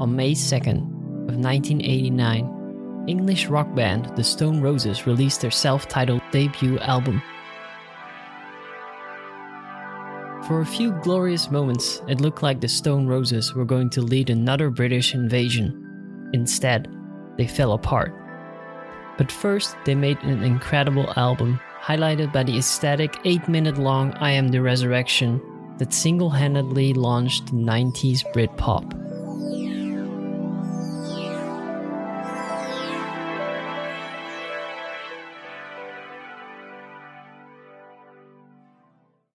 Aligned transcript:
On 0.00 0.16
May 0.16 0.32
2nd 0.32 0.78
of 1.28 1.36
1989, 1.36 3.04
English 3.06 3.48
rock 3.48 3.74
band 3.74 4.10
The 4.16 4.24
Stone 4.24 4.62
Roses 4.62 5.06
released 5.06 5.42
their 5.42 5.50
self-titled 5.50 6.22
debut 6.32 6.78
album. 6.78 7.20
For 10.46 10.62
a 10.62 10.66
few 10.66 10.92
glorious 11.02 11.50
moments, 11.50 12.00
it 12.08 12.22
looked 12.22 12.42
like 12.42 12.62
the 12.62 12.66
Stone 12.66 13.08
Roses 13.08 13.54
were 13.54 13.66
going 13.66 13.90
to 13.90 14.00
lead 14.00 14.30
another 14.30 14.70
British 14.70 15.12
invasion. 15.12 16.30
Instead, 16.32 16.88
they 17.36 17.46
fell 17.46 17.74
apart. 17.74 18.14
But 19.18 19.30
first, 19.30 19.76
they 19.84 19.94
made 19.94 20.22
an 20.22 20.42
incredible 20.42 21.12
album, 21.16 21.60
highlighted 21.82 22.32
by 22.32 22.44
the 22.44 22.56
ecstatic 22.56 23.18
8 23.26 23.48
minute 23.48 23.76
long 23.76 24.12
I 24.14 24.30
Am 24.30 24.48
the 24.48 24.62
Resurrection 24.62 25.42
that 25.76 25.92
single 25.92 26.30
handedly 26.30 26.94
launched 26.94 27.52
90s 27.52 28.24
Britpop. 28.32 29.09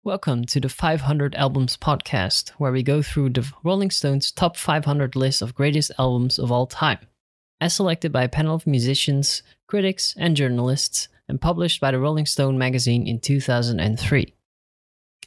Welcome 0.05 0.43
to 0.48 0.59
the 0.59 0.67
500 0.67 1.34
Albums 1.35 1.77
podcast, 1.77 2.49
where 2.57 2.73
we 2.73 2.84
go 2.84 3.02
through 3.02 3.30
the 3.30 3.49
Rolling 3.63 3.89
Stones 3.89 4.34
top 4.34 4.57
500 4.57 5.16
list 5.16 5.41
of 5.41 5.55
greatest 5.55 5.91
albums 5.98 6.38
of 6.38 6.52
all 6.52 6.67
time, 6.67 6.98
as 7.61 7.73
selected 7.73 8.11
by 8.11 8.23
a 8.23 8.27
panel 8.27 8.53
of 8.53 8.67
musicians, 8.67 9.44
critics, 9.66 10.13
and 10.17 10.35
journalists, 10.35 11.08
and 11.30 11.39
published 11.39 11.80
by 11.80 11.91
the 11.91 12.02
Rolling 12.02 12.25
Stone 12.25 12.58
magazine 12.58 13.08
in 13.08 13.21
2003. 13.21 14.34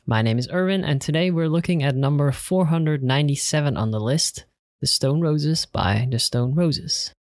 My 0.05 0.20
name 0.20 0.39
is 0.39 0.51
Erwin, 0.53 0.84
and 0.84 1.01
today 1.01 1.31
we're 1.31 1.48
looking 1.48 1.83
at 1.83 1.97
number 1.97 2.31
497 2.31 3.79
on 3.79 3.93
the 3.93 3.98
list 3.98 4.45
The 4.83 4.87
Stone 4.87 5.23
Roses 5.23 5.65
by 5.65 6.06
The 6.11 6.19
Stone 6.19 6.55
Roses. 6.55 7.15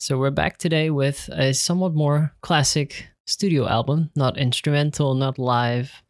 So 0.00 0.16
we're 0.16 0.30
back 0.30 0.56
today 0.56 0.88
with 0.88 1.28
a 1.34 1.52
somewhat 1.52 1.92
more 1.92 2.34
classic 2.40 3.08
studio 3.26 3.68
album, 3.68 4.08
not 4.16 4.38
instrumental, 4.38 5.14
not 5.14 5.38
live 5.38 6.02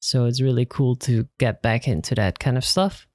so 0.00 0.24
it's 0.24 0.40
really 0.40 0.64
cool 0.64 0.96
to 0.96 1.28
get 1.38 1.62
back 1.62 1.86
into 1.86 2.14
that 2.14 2.38
kind 2.38 2.56
of 2.56 2.64
stuff. 2.64 3.06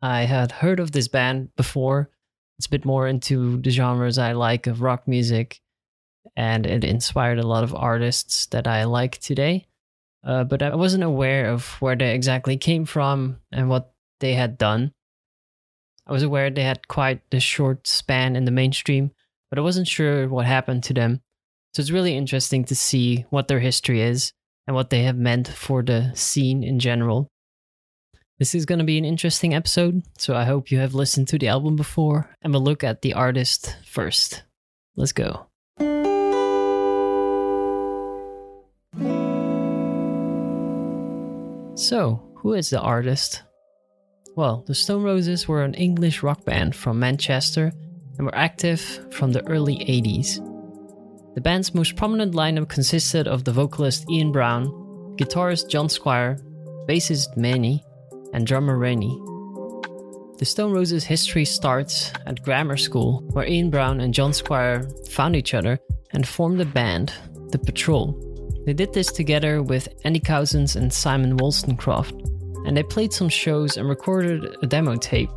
I 0.00 0.22
had 0.22 0.52
heard 0.52 0.78
of 0.78 0.92
this 0.92 1.08
band 1.08 1.54
before. 1.56 2.10
It's 2.58 2.66
a 2.66 2.70
bit 2.70 2.84
more 2.84 3.08
into 3.08 3.58
the 3.58 3.70
genres 3.70 4.18
I 4.18 4.32
like 4.32 4.66
of 4.68 4.80
rock 4.80 5.08
music, 5.08 5.60
and 6.36 6.64
it 6.64 6.84
inspired 6.84 7.38
a 7.38 7.46
lot 7.46 7.64
of 7.64 7.74
artists 7.74 8.46
that 8.46 8.66
I 8.66 8.84
like 8.84 9.18
today. 9.18 9.66
Uh, 10.24 10.44
but 10.44 10.62
I 10.62 10.74
wasn't 10.74 11.04
aware 11.04 11.50
of 11.50 11.80
where 11.80 11.96
they 11.96 12.14
exactly 12.14 12.56
came 12.56 12.84
from 12.84 13.38
and 13.52 13.68
what 13.68 13.92
they 14.20 14.34
had 14.34 14.58
done. 14.58 14.92
I 16.06 16.12
was 16.12 16.22
aware 16.22 16.50
they 16.50 16.62
had 16.62 16.88
quite 16.88 17.20
a 17.32 17.40
short 17.40 17.86
span 17.86 18.34
in 18.34 18.44
the 18.44 18.50
mainstream, 18.50 19.10
but 19.50 19.58
I 19.58 19.62
wasn't 19.62 19.88
sure 19.88 20.28
what 20.28 20.46
happened 20.46 20.84
to 20.84 20.94
them. 20.94 21.20
So 21.74 21.80
it's 21.80 21.90
really 21.90 22.16
interesting 22.16 22.64
to 22.64 22.74
see 22.74 23.26
what 23.30 23.48
their 23.48 23.60
history 23.60 24.00
is 24.00 24.32
and 24.68 24.74
what 24.74 24.90
they 24.90 25.04
have 25.04 25.16
meant 25.16 25.48
for 25.48 25.82
the 25.82 26.12
scene 26.14 26.62
in 26.62 26.78
general. 26.78 27.26
This 28.38 28.54
is 28.54 28.66
going 28.66 28.78
to 28.78 28.84
be 28.84 28.98
an 28.98 29.04
interesting 29.04 29.54
episode, 29.54 30.02
so 30.18 30.36
I 30.36 30.44
hope 30.44 30.70
you 30.70 30.78
have 30.78 30.94
listened 30.94 31.26
to 31.28 31.38
the 31.38 31.48
album 31.48 31.74
before 31.74 32.28
and 32.42 32.52
we'll 32.52 32.62
look 32.62 32.84
at 32.84 33.00
the 33.00 33.14
artist 33.14 33.76
first. 33.84 34.42
Let's 34.94 35.12
go. 35.12 35.46
So, 41.74 42.22
who 42.36 42.52
is 42.52 42.68
the 42.68 42.80
artist? 42.80 43.42
Well, 44.36 44.64
the 44.66 44.74
Stone 44.74 45.02
Roses 45.02 45.48
were 45.48 45.62
an 45.62 45.74
English 45.74 46.22
rock 46.22 46.44
band 46.44 46.76
from 46.76 47.00
Manchester 47.00 47.72
and 48.18 48.26
were 48.26 48.34
active 48.34 48.80
from 49.10 49.32
the 49.32 49.46
early 49.48 49.78
80s. 49.78 50.47
The 51.38 51.42
band's 51.42 51.72
most 51.72 51.94
prominent 51.94 52.34
lineup 52.34 52.68
consisted 52.68 53.28
of 53.28 53.44
the 53.44 53.52
vocalist 53.52 54.10
Ian 54.10 54.32
Brown, 54.32 54.66
guitarist 55.16 55.68
John 55.68 55.88
Squire, 55.88 56.36
bassist 56.88 57.36
Mani, 57.36 57.86
and 58.32 58.44
drummer 58.44 58.76
Reni. 58.76 59.16
The 60.38 60.44
Stone 60.44 60.72
Roses' 60.72 61.04
history 61.04 61.44
starts 61.44 62.12
at 62.26 62.42
grammar 62.42 62.76
school, 62.76 63.20
where 63.30 63.46
Ian 63.46 63.70
Brown 63.70 64.00
and 64.00 64.12
John 64.12 64.32
Squire 64.32 64.90
found 65.10 65.36
each 65.36 65.54
other 65.54 65.78
and 66.10 66.26
formed 66.26 66.60
a 66.60 66.64
band, 66.64 67.12
The 67.50 67.58
Patrol. 67.60 68.18
They 68.66 68.72
did 68.72 68.92
this 68.92 69.12
together 69.12 69.62
with 69.62 69.86
Andy 70.02 70.18
Cousins 70.18 70.74
and 70.74 70.92
Simon 70.92 71.36
Wolstencroft, 71.36 72.18
and 72.66 72.76
they 72.76 72.82
played 72.82 73.12
some 73.12 73.28
shows 73.28 73.76
and 73.76 73.88
recorded 73.88 74.56
a 74.60 74.66
demo 74.66 74.96
tape, 74.96 75.30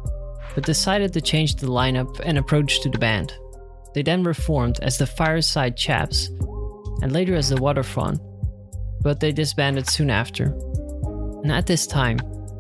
but 0.55 0.65
decided 0.65 1.13
to 1.13 1.21
change 1.21 1.57
the 1.57 1.67
lineup 1.67 2.19
and 2.25 2.39
approach 2.39 2.81
to 2.81 2.89
the 2.89 2.97
band. 2.97 3.35
They 3.93 4.03
then 4.03 4.23
reformed 4.23 4.79
as 4.81 4.97
the 4.97 5.07
Fireside 5.07 5.75
Chaps 5.75 6.27
and 7.01 7.11
later 7.11 7.35
as 7.35 7.49
the 7.49 7.61
Waterfront, 7.61 8.19
but 9.01 9.19
they 9.19 9.31
disbanded 9.31 9.87
soon 9.87 10.09
after. 10.09 10.45
And 11.43 11.51
at 11.51 11.67
this 11.67 11.87
time, 11.87 12.17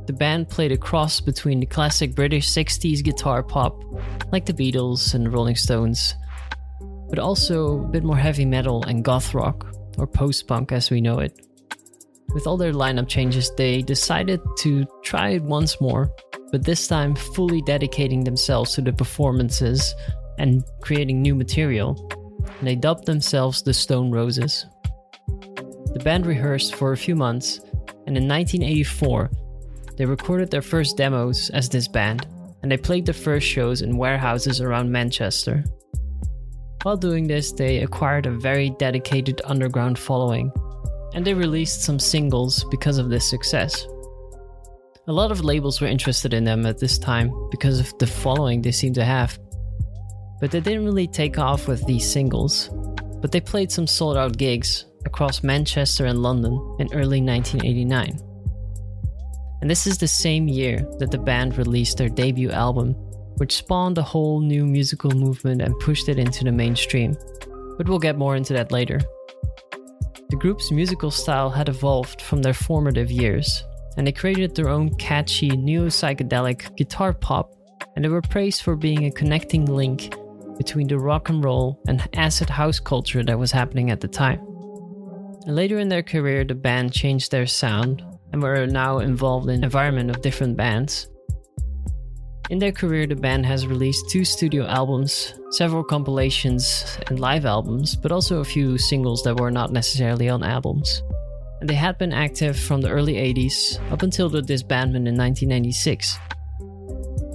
the 0.07 0.13
band 0.13 0.49
played 0.49 0.71
a 0.71 0.77
cross 0.77 1.21
between 1.21 1.59
the 1.59 1.65
classic 1.65 2.15
British 2.15 2.49
60s 2.49 3.03
guitar 3.03 3.43
pop, 3.43 3.81
like 4.31 4.45
the 4.45 4.53
Beatles 4.53 5.13
and 5.13 5.31
Rolling 5.31 5.55
Stones, 5.55 6.15
but 7.09 7.19
also 7.19 7.83
a 7.83 7.87
bit 7.87 8.03
more 8.03 8.17
heavy 8.17 8.45
metal 8.45 8.83
and 8.83 9.05
goth 9.05 9.33
rock, 9.33 9.67
or 9.97 10.07
post 10.07 10.47
punk 10.47 10.71
as 10.71 10.89
we 10.89 11.01
know 11.01 11.19
it. 11.19 11.39
With 12.33 12.47
all 12.47 12.57
their 12.57 12.73
lineup 12.73 13.07
changes, 13.07 13.51
they 13.55 13.81
decided 13.81 14.39
to 14.59 14.85
try 15.03 15.29
it 15.31 15.43
once 15.43 15.79
more, 15.79 16.09
but 16.51 16.65
this 16.65 16.87
time 16.87 17.15
fully 17.15 17.61
dedicating 17.61 18.23
themselves 18.23 18.73
to 18.73 18.81
the 18.81 18.93
performances 18.93 19.93
and 20.37 20.63
creating 20.81 21.21
new 21.21 21.35
material, 21.35 22.09
and 22.59 22.67
they 22.67 22.75
dubbed 22.75 23.05
themselves 23.05 23.61
the 23.61 23.73
Stone 23.73 24.11
Roses. 24.11 24.65
The 25.93 26.01
band 26.03 26.25
rehearsed 26.25 26.75
for 26.75 26.91
a 26.91 26.97
few 26.97 27.15
months, 27.15 27.59
and 28.07 28.17
in 28.17 28.27
1984, 28.27 29.29
they 29.97 30.05
recorded 30.05 30.49
their 30.49 30.61
first 30.61 30.97
demos 30.97 31.49
as 31.51 31.69
this 31.69 31.87
band, 31.87 32.25
and 32.61 32.71
they 32.71 32.77
played 32.77 33.05
the 33.05 33.13
first 33.13 33.45
shows 33.45 33.81
in 33.81 33.97
warehouses 33.97 34.61
around 34.61 34.91
Manchester. 34.91 35.63
While 36.83 36.97
doing 36.97 37.27
this, 37.27 37.51
they 37.51 37.79
acquired 37.79 38.25
a 38.25 38.31
very 38.31 38.71
dedicated 38.79 39.41
underground 39.45 39.99
following, 39.99 40.51
and 41.13 41.25
they 41.25 41.33
released 41.33 41.83
some 41.83 41.99
singles 41.99 42.63
because 42.71 42.97
of 42.97 43.09
this 43.09 43.29
success. 43.29 43.85
A 45.07 45.13
lot 45.13 45.31
of 45.31 45.43
labels 45.43 45.81
were 45.81 45.87
interested 45.87 46.33
in 46.33 46.43
them 46.43 46.65
at 46.65 46.79
this 46.79 46.97
time 46.97 47.31
because 47.51 47.79
of 47.79 47.97
the 47.99 48.07
following 48.07 48.61
they 48.61 48.71
seemed 48.71 48.95
to 48.95 49.03
have, 49.03 49.37
but 50.41 50.49
they 50.49 50.59
didn't 50.59 50.85
really 50.85 51.07
take 51.07 51.37
off 51.37 51.67
with 51.67 51.85
these 51.85 52.11
singles. 52.11 52.69
But 53.21 53.31
they 53.31 53.39
played 53.39 53.71
some 53.71 53.85
sold 53.85 54.17
out 54.17 54.37
gigs 54.37 54.85
across 55.05 55.43
Manchester 55.43 56.05
and 56.05 56.21
London 56.21 56.53
in 56.79 56.87
early 56.93 57.21
1989. 57.21 58.19
And 59.61 59.69
this 59.69 59.85
is 59.85 59.99
the 59.99 60.07
same 60.07 60.47
year 60.47 60.79
that 60.97 61.11
the 61.11 61.19
band 61.19 61.57
released 61.57 61.97
their 61.97 62.09
debut 62.09 62.49
album, 62.49 62.93
which 63.37 63.55
spawned 63.55 63.99
a 63.99 64.03
whole 64.03 64.41
new 64.41 64.65
musical 64.65 65.11
movement 65.11 65.61
and 65.61 65.79
pushed 65.79 66.09
it 66.09 66.17
into 66.17 66.43
the 66.43 66.51
mainstream. 66.51 67.15
But 67.77 67.87
we'll 67.87 67.99
get 67.99 68.17
more 68.17 68.35
into 68.35 68.53
that 68.53 68.71
later. 68.71 68.99
The 70.29 70.37
group's 70.37 70.71
musical 70.71 71.11
style 71.11 71.51
had 71.51 71.69
evolved 71.69 72.21
from 72.21 72.41
their 72.41 72.53
formative 72.55 73.11
years, 73.11 73.63
and 73.97 74.07
they 74.07 74.11
created 74.11 74.55
their 74.55 74.69
own 74.69 74.95
catchy 74.95 75.49
neo 75.49 75.87
psychedelic 75.87 76.75
guitar 76.75 77.13
pop, 77.13 77.53
and 77.95 78.03
they 78.03 78.09
were 78.09 78.21
praised 78.21 78.63
for 78.63 78.75
being 78.75 79.05
a 79.05 79.11
connecting 79.11 79.65
link 79.65 80.15
between 80.61 80.87
the 80.87 80.99
rock 80.99 81.29
and 81.29 81.43
roll 81.43 81.81
and 81.87 82.07
acid 82.13 82.47
house 82.47 82.79
culture 82.79 83.23
that 83.23 83.39
was 83.39 83.51
happening 83.51 83.89
at 83.89 83.99
the 83.99 84.07
time. 84.07 84.39
Later 85.47 85.79
in 85.79 85.89
their 85.89 86.03
career, 86.03 86.43
the 86.43 86.53
band 86.53 86.93
changed 86.93 87.31
their 87.31 87.47
sound 87.47 88.03
and 88.31 88.43
were 88.43 88.67
now 88.67 88.99
involved 88.99 89.49
in 89.49 89.61
the 89.61 89.65
environment 89.65 90.11
of 90.11 90.21
different 90.21 90.55
bands. 90.55 91.09
In 92.51 92.59
their 92.59 92.71
career, 92.71 93.07
the 93.07 93.15
band 93.15 93.43
has 93.47 93.65
released 93.65 94.11
two 94.11 94.23
studio 94.23 94.67
albums, 94.67 95.33
several 95.49 95.83
compilations 95.83 96.85
and 97.07 97.19
live 97.19 97.47
albums, 97.47 97.95
but 97.95 98.11
also 98.11 98.39
a 98.39 98.51
few 98.55 98.77
singles 98.77 99.23
that 99.23 99.39
were 99.39 99.49
not 99.49 99.71
necessarily 99.71 100.29
on 100.29 100.43
albums. 100.43 101.01
And 101.59 101.67
they 101.67 101.79
had 101.85 101.97
been 101.97 102.13
active 102.13 102.55
from 102.55 102.81
the 102.81 102.89
early 102.89 103.15
80s 103.15 103.79
up 103.91 104.03
until 104.03 104.29
the 104.29 104.41
disbandment 104.41 105.09
in 105.09 105.17
1996. 105.17 106.19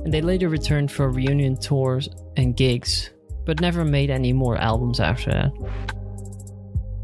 And 0.05 0.15
they 0.15 0.23
later 0.23 0.49
returned 0.49 0.93
for 0.93 1.11
reunion 1.11 1.57
tours 1.57 2.09
and 2.37 2.57
gigs 2.57 3.11
but 3.47 3.61
never 3.61 3.85
made 3.85 4.11
any 4.11 4.33
more 4.33 4.59
albums 4.59 5.01
after 5.01 5.31
that. 5.31 5.53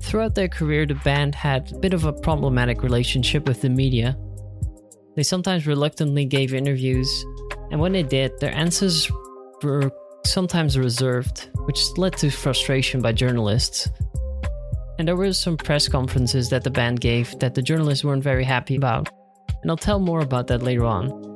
Throughout 0.03 0.35
their 0.35 0.49
career, 0.49 0.85
the 0.85 0.97
band 0.97 1.35
had 1.35 1.73
a 1.73 1.79
bit 1.79 1.95
of 1.95 2.05
a 2.05 2.13
problematic 2.13 2.83
relationship 2.83 3.47
with 3.47 3.63
the 3.63 3.71
media. 3.71 4.19
They 5.17 5.23
sometimes 5.23 5.67
reluctantly 5.67 6.25
gave 6.25 6.53
interviews, 6.53 7.25
and 7.71 7.81
when 7.81 7.93
they 7.93 8.03
did, 8.03 8.39
their 8.41 8.55
answers 8.55 9.11
were 9.63 9.91
sometimes 10.27 10.77
reserved, 10.77 11.49
which 11.65 11.97
led 11.97 12.17
to 12.19 12.31
frustration 12.31 13.01
by 13.01 13.13
journalists. 13.13 13.89
And 14.99 15.09
there 15.09 15.17
were 15.17 15.33
some 15.33 15.57
press 15.57 15.89
conferences 15.89 16.51
that 16.51 16.65
the 16.65 16.71
band 16.71 17.01
gave 17.01 17.39
that 17.39 17.55
the 17.55 17.63
journalists 17.63 18.05
weren't 18.05 18.23
very 18.23 18.45
happy 18.45 18.77
about, 18.77 19.09
and 19.63 19.71
I'll 19.71 19.77
tell 19.77 19.99
more 19.99 20.21
about 20.21 20.49
that 20.49 20.63
later 20.63 20.85
on. 20.85 21.32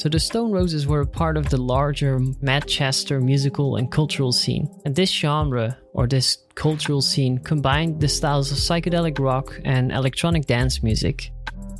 So 0.00 0.08
the 0.08 0.18
Stone 0.18 0.50
Roses 0.50 0.86
were 0.86 1.02
a 1.02 1.06
part 1.06 1.36
of 1.36 1.50
the 1.50 1.58
larger 1.58 2.18
Manchester 2.40 3.20
musical 3.20 3.76
and 3.76 3.92
cultural 3.92 4.32
scene. 4.32 4.66
And 4.86 4.96
this 4.96 5.10
genre, 5.10 5.76
or 5.92 6.06
this 6.06 6.38
cultural 6.54 7.02
scene, 7.02 7.36
combined 7.36 8.00
the 8.00 8.08
styles 8.08 8.50
of 8.50 8.56
psychedelic 8.56 9.18
rock 9.18 9.60
and 9.66 9.92
electronic 9.92 10.46
dance 10.46 10.82
music. 10.82 11.30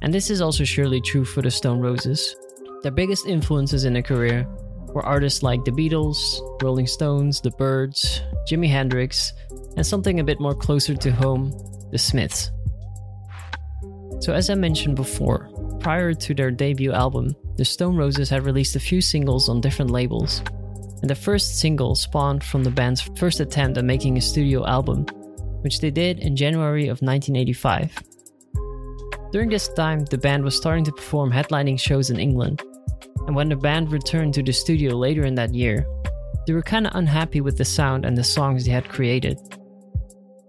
And 0.03 0.13
this 0.13 0.29
is 0.29 0.43
also 0.43 0.65
surely 0.65 1.01
true 1.01 1.25
for 1.25 1.41
the 1.41 1.51
Stone 1.51 1.81
Roses. 1.81 2.37
Their 2.83 2.93
biggest 2.93 3.27
influences 3.27 3.87
in 3.87 3.95
their 3.95 4.03
career 4.03 4.47
were 4.93 5.07
artists 5.07 5.43
like 5.43 5.65
the 5.65 5.71
Beatles, 5.71 6.21
Rolling 6.63 6.89
Stones, 6.89 7.41
The 7.41 7.53
Byrds, 7.53 8.21
Jimi 8.47 8.69
Hendrix, 8.69 9.33
and 9.79 9.87
something 9.87 10.21
a 10.21 10.25
bit 10.25 10.41
more 10.41 10.55
closer 10.55 10.95
to 10.95 11.11
home, 11.11 11.53
the 11.91 11.97
Smiths. 11.97 12.51
So, 14.19 14.35
as 14.35 14.51
I 14.51 14.57
mentioned 14.57 14.97
before, 14.97 15.49
prior 15.81 16.13
to 16.13 16.35
their 16.35 16.51
debut 16.51 16.93
album, 16.93 17.35
the 17.61 17.65
Stone 17.67 17.95
Roses 17.95 18.31
had 18.31 18.47
released 18.47 18.75
a 18.75 18.81
few 18.81 19.03
singles 19.03 19.51
on 19.51 19.61
different 19.61 19.91
labels. 19.91 20.43
And 21.03 21.11
the 21.11 21.15
first 21.15 21.61
single 21.61 21.95
spawned 21.95 22.43
from 22.43 22.65
the 22.65 22.71
band's 22.71 23.03
first 23.19 23.39
attempt 23.39 23.77
at 23.77 23.85
making 23.85 24.17
a 24.17 24.23
studio 24.23 24.67
album, 24.67 25.05
which 25.61 25.81
they 25.81 25.91
did 25.91 26.21
in 26.21 26.37
January 26.37 26.85
of 26.85 27.03
1985. 27.03 27.99
During 29.31 29.51
this 29.51 29.69
time, 29.69 30.07
the 30.07 30.17
band 30.17 30.43
was 30.43 30.57
starting 30.57 30.85
to 30.85 30.93
perform 30.93 31.31
headlining 31.31 31.79
shows 31.79 32.09
in 32.09 32.19
England, 32.19 32.63
and 33.27 33.37
when 33.37 33.51
the 33.51 33.57
band 33.57 33.93
returned 33.93 34.33
to 34.35 34.43
the 34.43 34.53
studio 34.53 34.97
later 34.97 35.27
in 35.27 35.35
that 35.35 35.55
year, 35.55 35.87
they 36.47 36.55
were 36.55 36.63
kinda 36.63 36.91
unhappy 36.95 37.43
with 37.43 37.59
the 37.59 37.67
sound 37.67 38.07
and 38.07 38.17
the 38.17 38.25
songs 38.25 38.65
they 38.65 38.73
had 38.73 38.89
created. 38.89 39.39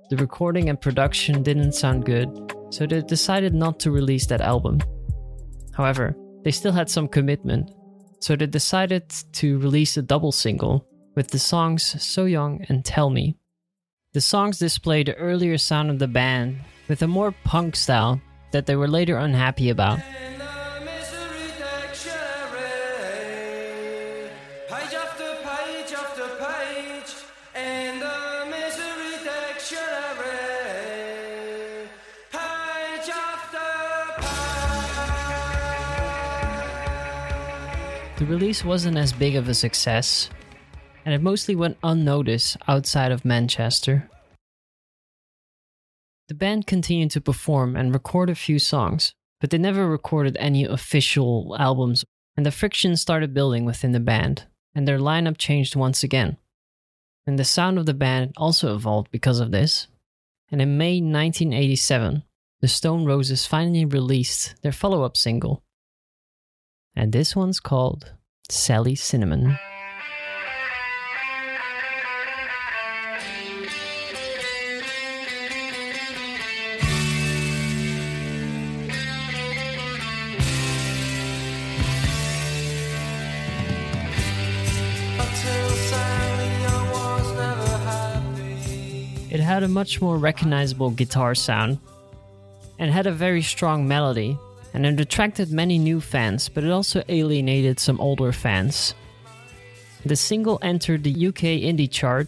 The 0.09 0.15
recording 0.15 0.69
and 0.69 0.79
production 0.79 1.43
didn't 1.43 1.73
sound 1.73 2.05
good, 2.05 2.29
so 2.69 2.85
they 2.85 3.01
decided 3.01 3.53
not 3.53 3.81
to 3.81 3.91
release 3.91 4.27
that 4.27 4.39
album. 4.39 4.79
However, 5.73 6.15
they 6.43 6.51
still 6.51 6.71
had 6.71 6.89
some 6.89 7.07
commitment, 7.07 7.71
so 8.19 8.35
they 8.35 8.47
decided 8.47 9.09
to 9.33 9.59
release 9.59 9.97
a 9.97 10.01
double 10.01 10.31
single 10.31 10.87
with 11.15 11.27
the 11.29 11.39
songs 11.39 12.01
So 12.03 12.25
Young 12.25 12.65
and 12.69 12.83
Tell 12.83 13.09
Me. 13.09 13.37
The 14.13 14.21
songs 14.21 14.59
display 14.59 15.03
the 15.03 15.15
earlier 15.15 15.57
sound 15.57 15.89
of 15.89 15.99
the 15.99 16.07
band 16.07 16.59
with 16.87 17.01
a 17.01 17.07
more 17.07 17.31
punk 17.43 17.75
style 17.75 18.21
that 18.51 18.65
they 18.65 18.75
were 18.75 18.87
later 18.87 19.17
unhappy 19.17 19.69
about. 19.69 19.99
The 38.21 38.27
release 38.27 38.63
wasn't 38.63 38.97
as 38.97 39.13
big 39.13 39.35
of 39.35 39.49
a 39.49 39.55
success, 39.55 40.29
and 41.03 41.11
it 41.11 41.23
mostly 41.23 41.55
went 41.55 41.79
unnoticed 41.81 42.55
outside 42.67 43.11
of 43.11 43.25
Manchester. 43.25 44.11
The 46.27 46.35
band 46.35 46.67
continued 46.67 47.09
to 47.11 47.19
perform 47.19 47.75
and 47.75 47.91
record 47.91 48.29
a 48.29 48.35
few 48.35 48.59
songs, 48.59 49.11
but 49.39 49.49
they 49.49 49.57
never 49.57 49.87
recorded 49.87 50.37
any 50.39 50.65
official 50.65 51.55
albums, 51.57 52.05
and 52.37 52.45
the 52.45 52.51
friction 52.51 52.95
started 52.95 53.33
building 53.33 53.65
within 53.65 53.91
the 53.91 53.99
band, 53.99 54.45
and 54.75 54.87
their 54.87 54.99
lineup 54.99 55.39
changed 55.39 55.75
once 55.75 56.03
again. 56.03 56.37
And 57.25 57.39
the 57.39 57.43
sound 57.43 57.79
of 57.79 57.87
the 57.87 57.95
band 57.95 58.33
also 58.37 58.75
evolved 58.75 59.09
because 59.09 59.39
of 59.39 59.49
this. 59.49 59.87
And 60.51 60.61
in 60.61 60.77
May 60.77 61.01
1987, 61.01 62.21
the 62.59 62.67
Stone 62.67 63.05
Roses 63.05 63.47
finally 63.47 63.83
released 63.83 64.61
their 64.61 64.71
follow 64.71 65.01
up 65.01 65.17
single, 65.17 65.63
and 66.95 67.11
this 67.11 67.35
one's 67.35 67.59
called 67.59 68.13
Sally 68.49 68.95
Cinnamon. 68.95 69.57
It 89.29 89.39
had 89.39 89.63
a 89.63 89.69
much 89.69 90.01
more 90.01 90.17
recognizable 90.17 90.89
guitar 90.89 91.35
sound 91.35 91.79
and 92.77 92.91
had 92.91 93.07
a 93.07 93.11
very 93.13 93.41
strong 93.41 93.87
melody 93.87 94.37
and 94.73 94.85
it 94.85 94.99
attracted 94.99 95.51
many 95.51 95.77
new 95.77 95.99
fans, 96.01 96.49
but 96.49 96.63
it 96.63 96.71
also 96.71 97.03
alienated 97.09 97.79
some 97.79 97.99
older 97.99 98.31
fans. 98.31 98.95
The 100.05 100.15
single 100.15 100.59
entered 100.61 101.03
the 101.03 101.27
UK 101.27 101.61
indie 101.61 101.91
chart, 101.91 102.27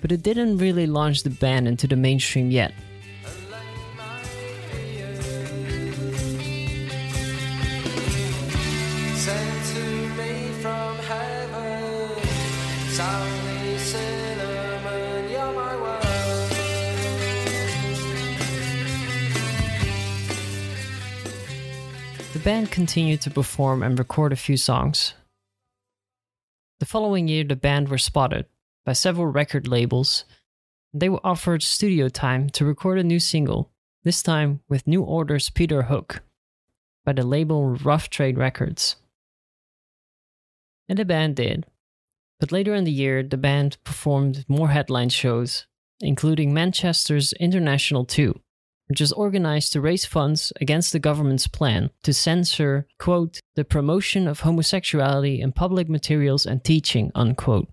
but 0.00 0.12
it 0.12 0.22
didn't 0.22 0.58
really 0.58 0.86
launch 0.86 1.22
the 1.22 1.30
band 1.30 1.66
into 1.66 1.86
the 1.86 1.96
mainstream 1.96 2.50
yet. 2.50 2.72
Band 22.40 22.70
continued 22.70 23.20
to 23.22 23.30
perform 23.30 23.82
and 23.82 23.98
record 23.98 24.32
a 24.32 24.36
few 24.36 24.56
songs. 24.56 25.14
The 26.80 26.86
following 26.86 27.28
year, 27.28 27.44
the 27.44 27.54
band 27.54 27.88
were 27.88 27.98
spotted 27.98 28.46
by 28.84 28.94
several 28.94 29.26
record 29.26 29.68
labels. 29.68 30.24
They 30.92 31.08
were 31.08 31.24
offered 31.24 31.62
studio 31.62 32.08
time 32.08 32.50
to 32.50 32.64
record 32.64 32.98
a 32.98 33.04
new 33.04 33.20
single, 33.20 33.70
this 34.02 34.22
time 34.22 34.60
with 34.68 34.86
New 34.86 35.02
Order's 35.02 35.48
Peter 35.50 35.82
Hook, 35.82 36.22
by 37.04 37.12
the 37.12 37.22
label 37.22 37.66
Rough 37.66 38.10
Trade 38.10 38.36
Records. 38.36 38.96
And 40.88 40.98
the 40.98 41.04
band 41.04 41.36
did. 41.36 41.66
But 42.40 42.52
later 42.52 42.74
in 42.74 42.84
the 42.84 42.92
year, 42.92 43.22
the 43.22 43.36
band 43.36 43.78
performed 43.84 44.44
more 44.48 44.68
headline 44.68 45.08
shows, 45.08 45.66
including 46.00 46.52
Manchester's 46.52 47.32
International 47.34 48.04
2, 48.04 48.38
which 48.86 49.00
was 49.00 49.12
organized 49.12 49.72
to 49.72 49.80
raise 49.80 50.04
funds 50.04 50.52
against 50.60 50.92
the 50.92 50.98
government's 50.98 51.46
plan 51.46 51.90
to 52.02 52.12
censor, 52.12 52.86
quote, 52.98 53.40
the 53.54 53.64
promotion 53.64 54.28
of 54.28 54.40
homosexuality 54.40 55.40
in 55.40 55.52
public 55.52 55.88
materials 55.88 56.46
and 56.46 56.62
teaching, 56.62 57.10
unquote. 57.14 57.68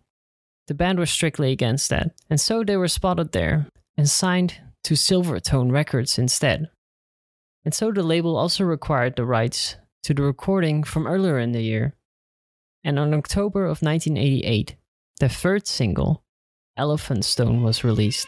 The 0.68 0.74
band 0.74 1.00
was 1.00 1.10
strictly 1.10 1.52
against 1.52 1.90
that, 1.90 2.12
and 2.30 2.40
so 2.40 2.64
they 2.64 2.78
were 2.78 2.88
spotted 2.88 3.32
there 3.32 3.68
and 3.98 4.10
signed 4.10 4.58
to 4.84 4.94
Silvertone 4.94 5.72
Records 5.72 6.18
instead. 6.18 6.70
And 7.66 7.74
so 7.74 7.92
the 7.92 8.04
label 8.04 8.38
also 8.38 8.64
required 8.64 9.16
the 9.16 9.26
rights 9.26 9.76
to 10.04 10.14
the 10.14 10.24
recording 10.24 10.84
from 10.84 11.08
earlier 11.08 11.38
in 11.38 11.52
the 11.52 11.62
year. 11.62 11.96
And 12.84 12.98
on 12.98 13.14
October 13.14 13.66
of 13.66 13.82
1988, 13.82 14.76
the 15.20 15.30
third 15.30 15.68
single, 15.68 16.24
Elephant 16.76 17.26
Stone, 17.26 17.62
was 17.62 17.84
released. 17.84 18.28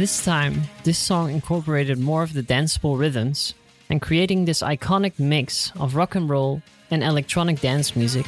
This 0.00 0.24
time, 0.24 0.62
this 0.82 0.98
song 0.98 1.30
incorporated 1.30 1.98
more 1.98 2.22
of 2.22 2.32
the 2.32 2.42
danceable 2.42 2.98
rhythms 2.98 3.52
and 3.90 4.00
creating 4.00 4.46
this 4.46 4.62
iconic 4.62 5.18
mix 5.18 5.72
of 5.78 5.94
rock 5.94 6.14
and 6.14 6.26
roll 6.26 6.62
and 6.90 7.04
electronic 7.04 7.60
dance 7.60 7.94
music. 7.94 8.24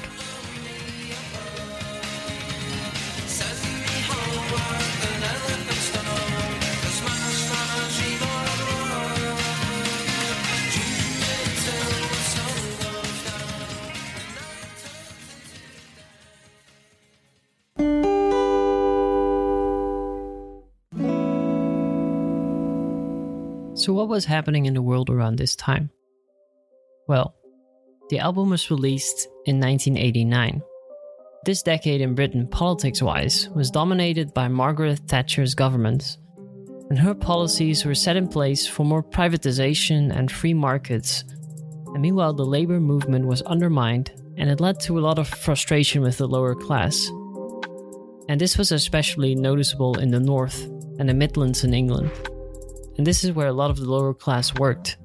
Was 24.12 24.26
happening 24.26 24.66
in 24.66 24.74
the 24.74 24.82
world 24.82 25.08
around 25.08 25.36
this 25.36 25.56
time? 25.56 25.88
Well, 27.08 27.34
the 28.10 28.18
album 28.18 28.50
was 28.50 28.70
released 28.70 29.26
in 29.46 29.58
1989, 29.58 30.60
This 31.46 31.62
decade 31.62 32.02
in 32.02 32.14
Britain, 32.14 32.46
politics 32.46 33.00
wise, 33.00 33.48
was 33.48 33.70
dominated 33.70 34.34
by 34.34 34.48
Margaret 34.48 35.00
Thatcher's 35.08 35.54
government, 35.54 36.18
and 36.90 36.98
her 36.98 37.14
policies 37.14 37.86
were 37.86 37.94
set 37.94 38.18
in 38.18 38.28
place 38.28 38.66
for 38.66 38.84
more 38.84 39.02
privatization 39.02 40.14
and 40.14 40.30
free 40.30 40.52
markets. 40.52 41.24
And 41.94 42.02
meanwhile, 42.02 42.34
the 42.34 42.44
labor 42.44 42.80
movement 42.80 43.26
was 43.26 43.40
undermined, 43.42 44.12
and 44.36 44.50
it 44.50 44.60
led 44.60 44.78
to 44.80 44.98
a 44.98 45.04
lot 45.08 45.18
of 45.18 45.26
frustration 45.26 46.02
with 46.02 46.18
the 46.18 46.28
lower 46.28 46.54
class. 46.54 47.08
And 48.28 48.38
this 48.38 48.58
was 48.58 48.72
especially 48.72 49.34
noticeable 49.34 49.98
in 49.98 50.10
the 50.10 50.20
north 50.20 50.64
and 50.98 51.08
the 51.08 51.14
Midlands 51.14 51.64
in 51.64 51.72
England. 51.72 52.10
And 52.96 53.06
this 53.06 53.24
is 53.24 53.32
where 53.32 53.46
a 53.46 53.52
lot 53.52 53.70
of 53.70 53.78
the 53.78 53.90
lower 53.90 54.14
class 54.14 54.54
worked, 54.54 54.98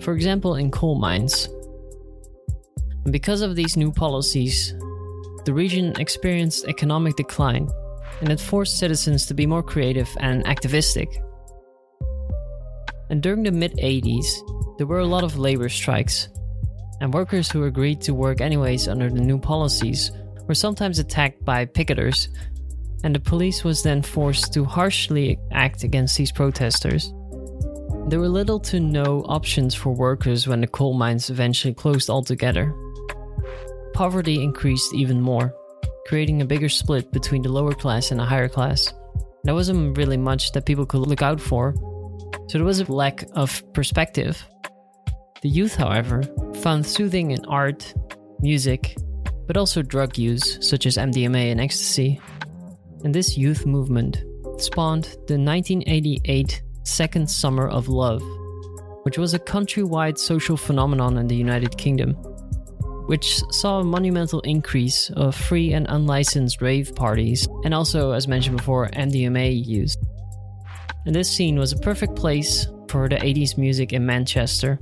for 0.00 0.14
example, 0.14 0.56
in 0.56 0.70
coal 0.70 0.96
mines. 0.96 1.48
And 3.04 3.12
because 3.12 3.42
of 3.42 3.56
these 3.56 3.76
new 3.76 3.92
policies, 3.92 4.74
the 5.44 5.54
region 5.54 5.94
experienced 5.98 6.66
economic 6.66 7.16
decline, 7.16 7.68
and 8.20 8.30
it 8.30 8.40
forced 8.40 8.78
citizens 8.78 9.26
to 9.26 9.34
be 9.34 9.46
more 9.46 9.62
creative 9.62 10.08
and 10.20 10.46
activistic. 10.46 11.22
And 13.10 13.22
during 13.22 13.44
the 13.44 13.52
mid 13.52 13.76
80s, 13.78 14.26
there 14.76 14.86
were 14.86 14.98
a 14.98 15.06
lot 15.06 15.24
of 15.24 15.38
labor 15.38 15.68
strikes, 15.68 16.28
and 17.00 17.14
workers 17.14 17.50
who 17.50 17.64
agreed 17.64 18.00
to 18.02 18.14
work 18.14 18.40
anyways 18.40 18.88
under 18.88 19.08
the 19.08 19.20
new 19.20 19.38
policies 19.38 20.12
were 20.46 20.54
sometimes 20.54 20.98
attacked 20.98 21.44
by 21.44 21.64
picketers, 21.64 22.28
and 23.04 23.14
the 23.14 23.20
police 23.20 23.64
was 23.64 23.82
then 23.82 24.02
forced 24.02 24.52
to 24.52 24.64
harshly 24.64 25.38
act 25.52 25.84
against 25.84 26.16
these 26.16 26.32
protesters. 26.32 27.12
There 28.08 28.20
were 28.20 28.28
little 28.28 28.60
to 28.60 28.80
no 28.80 29.22
options 29.28 29.74
for 29.74 29.90
workers 29.90 30.46
when 30.48 30.60
the 30.60 30.66
coal 30.66 30.94
mines 30.94 31.30
eventually 31.30 31.74
closed 31.74 32.10
altogether 32.10 32.74
poverty 33.98 34.40
increased 34.40 34.94
even 34.94 35.20
more, 35.20 35.52
creating 36.06 36.40
a 36.40 36.44
bigger 36.44 36.68
split 36.68 37.10
between 37.10 37.42
the 37.42 37.48
lower 37.48 37.72
class 37.72 38.12
and 38.12 38.20
the 38.20 38.24
higher 38.24 38.48
class. 38.48 38.94
There 39.42 39.54
wasn't 39.54 39.98
really 39.98 40.16
much 40.16 40.52
that 40.52 40.66
people 40.66 40.86
could 40.86 41.00
look 41.00 41.20
out 41.20 41.40
for, 41.40 41.74
so 42.46 42.58
there 42.58 42.64
was 42.64 42.78
a 42.78 42.92
lack 42.92 43.24
of 43.32 43.60
perspective. 43.72 44.40
The 45.42 45.48
youth, 45.48 45.74
however, 45.74 46.22
found 46.62 46.86
soothing 46.86 47.32
in 47.32 47.44
art, 47.46 47.92
music, 48.38 48.96
but 49.48 49.56
also 49.56 49.82
drug 49.82 50.16
use, 50.16 50.64
such 50.64 50.86
as 50.86 50.96
MDMA 50.96 51.50
and 51.50 51.60
ecstasy. 51.60 52.20
And 53.02 53.12
this 53.12 53.36
youth 53.36 53.66
movement 53.66 54.22
spawned 54.58 55.06
the 55.26 55.38
1988 55.42 56.62
Second 56.88 57.30
Summer 57.30 57.68
of 57.68 57.88
Love, 57.88 58.22
which 59.02 59.18
was 59.18 59.34
a 59.34 59.38
countrywide 59.38 60.18
social 60.18 60.56
phenomenon 60.56 61.18
in 61.18 61.28
the 61.28 61.36
United 61.36 61.76
Kingdom 61.76 62.16
which 63.08 63.42
saw 63.50 63.80
a 63.80 63.84
monumental 63.84 64.40
increase 64.40 65.08
of 65.16 65.34
free 65.34 65.72
and 65.72 65.86
unlicensed 65.88 66.60
rave 66.60 66.94
parties, 66.94 67.48
and 67.64 67.72
also, 67.72 68.12
as 68.12 68.28
mentioned 68.28 68.58
before, 68.58 68.86
MDMA 68.88 69.66
use. 69.66 69.96
And 71.06 71.14
this 71.14 71.30
scene 71.30 71.58
was 71.58 71.72
a 71.72 71.78
perfect 71.78 72.16
place 72.16 72.66
for 72.86 73.08
the 73.08 73.16
80s 73.16 73.56
music 73.56 73.94
in 73.94 74.04
Manchester. 74.04 74.78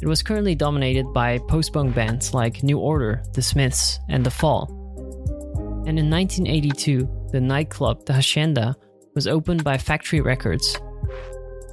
It 0.00 0.06
was 0.06 0.22
currently 0.22 0.54
dominated 0.54 1.12
by 1.12 1.38
post 1.48 1.72
punk 1.72 1.92
bands 1.92 2.32
like 2.34 2.62
New 2.62 2.78
Order, 2.78 3.24
The 3.32 3.42
Smiths, 3.42 3.98
and 4.08 4.24
The 4.24 4.30
Fall. 4.30 4.68
And 5.88 5.98
in 5.98 6.08
1982, 6.08 7.28
the 7.32 7.40
nightclub, 7.40 8.06
the 8.06 8.12
Hacienda, 8.12 8.76
was 9.16 9.26
opened 9.26 9.64
by 9.64 9.76
Factory 9.76 10.20
Records. 10.20 10.78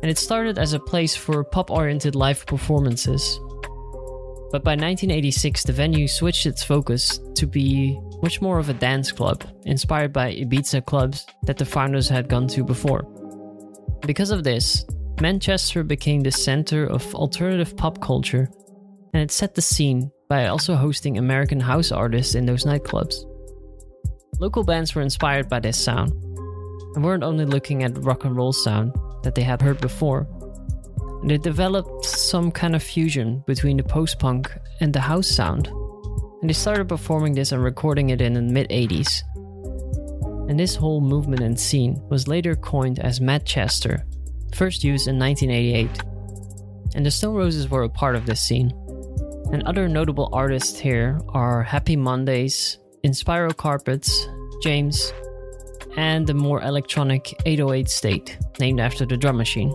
And 0.02 0.10
it 0.10 0.18
started 0.18 0.58
as 0.58 0.74
a 0.74 0.80
place 0.80 1.16
for 1.16 1.44
pop 1.44 1.70
oriented 1.70 2.16
live 2.16 2.46
performances 2.46 3.40
but 4.52 4.66
by 4.66 4.72
1986, 4.72 5.64
the 5.64 5.72
venue 5.72 6.10
switched 6.10 6.46
its 6.46 6.62
focus 6.62 7.22
to 7.36 7.48
be 7.48 7.98
much 8.22 8.42
more 8.42 8.60
of 8.60 8.68
a 8.68 8.74
dance 8.74 9.10
club, 9.10 9.46
inspired 9.64 10.12
by 10.12 10.34
Ibiza 10.34 10.86
clubs 10.86 11.26
that 11.44 11.58
the 11.58 11.64
founders 11.64 12.10
had 12.10 12.28
gone 12.28 12.48
to 12.50 12.64
before. 12.64 13.04
Because 14.06 14.30
of 14.30 14.44
this, 14.44 14.86
Manchester 15.22 15.84
became 15.84 16.20
the 16.20 16.32
center 16.32 16.86
of 16.86 17.16
alternative 17.16 17.78
pop 17.78 18.02
culture, 18.02 18.52
and 19.14 19.24
it 19.24 19.32
set 19.32 19.56
the 19.56 19.62
scene 19.62 20.12
by 20.28 20.48
also 20.48 20.76
hosting 20.76 21.18
American 21.18 21.62
house 21.62 21.94
artists 21.94 22.36
in 22.36 22.46
those 22.46 22.66
nightclubs. 22.66 23.16
Local 24.40 24.66
bands 24.66 24.94
were 24.94 25.02
inspired 25.02 25.48
by 25.48 25.62
this 25.62 25.82
sound, 25.82 26.12
and 26.96 27.06
weren't 27.06 27.24
only 27.24 27.46
looking 27.46 27.84
at 27.84 28.04
rock 28.04 28.26
and 28.26 28.36
roll 28.36 28.52
sound 28.52 28.92
that 29.24 29.36
they 29.36 29.44
had 29.44 29.62
heard 29.62 29.80
before, 29.82 30.28
they 31.24 31.38
developed 31.38 32.06
some 32.06 32.52
kind 32.52 32.76
of 32.76 32.82
fusion 32.82 33.44
between 33.46 33.78
the 33.78 33.84
post 33.84 34.18
punk 34.20 34.52
and 34.80 34.92
the 34.92 35.00
house 35.00 35.28
sound. 35.28 35.68
And 36.42 36.50
they 36.50 36.54
started 36.54 36.90
performing 36.90 37.34
this 37.34 37.52
and 37.52 37.64
recording 37.64 38.10
it 38.10 38.22
in 38.22 38.34
the 38.34 38.42
mid 38.42 38.70
80s. 38.70 39.22
And 40.50 40.60
this 40.60 40.76
whole 40.76 41.00
movement 41.00 41.42
and 41.42 41.60
scene 41.60 42.02
was 42.10 42.28
later 42.28 42.56
coined 42.56 43.00
as 43.00 43.20
Madchester, 43.20 44.04
first 44.56 44.84
used 44.84 45.08
in 45.08 45.20
1988. 45.20 46.04
And 46.96 47.06
the 47.06 47.12
Stone 47.12 47.36
Roses 47.36 47.70
were 47.70 47.84
a 47.84 47.90
part 47.90 48.16
of 48.16 48.26
this 48.26 48.42
scene. 48.42 48.72
And 49.54 49.64
other 49.64 49.88
notable 49.88 50.30
artists 50.34 50.80
here 50.80 51.20
are 51.30 51.62
Happy 51.62 51.96
Mondays, 51.96 52.80
Inspiral 53.04 53.56
Carpets, 53.56 54.28
James, 54.64 55.14
and 55.98 56.28
the 56.28 56.34
more 56.34 56.62
electronic 56.62 57.34
808 57.46 57.90
State, 57.90 58.38
named 58.60 58.80
after 58.80 59.06
the 59.06 59.18
drum 59.18 59.38
machine. 59.38 59.72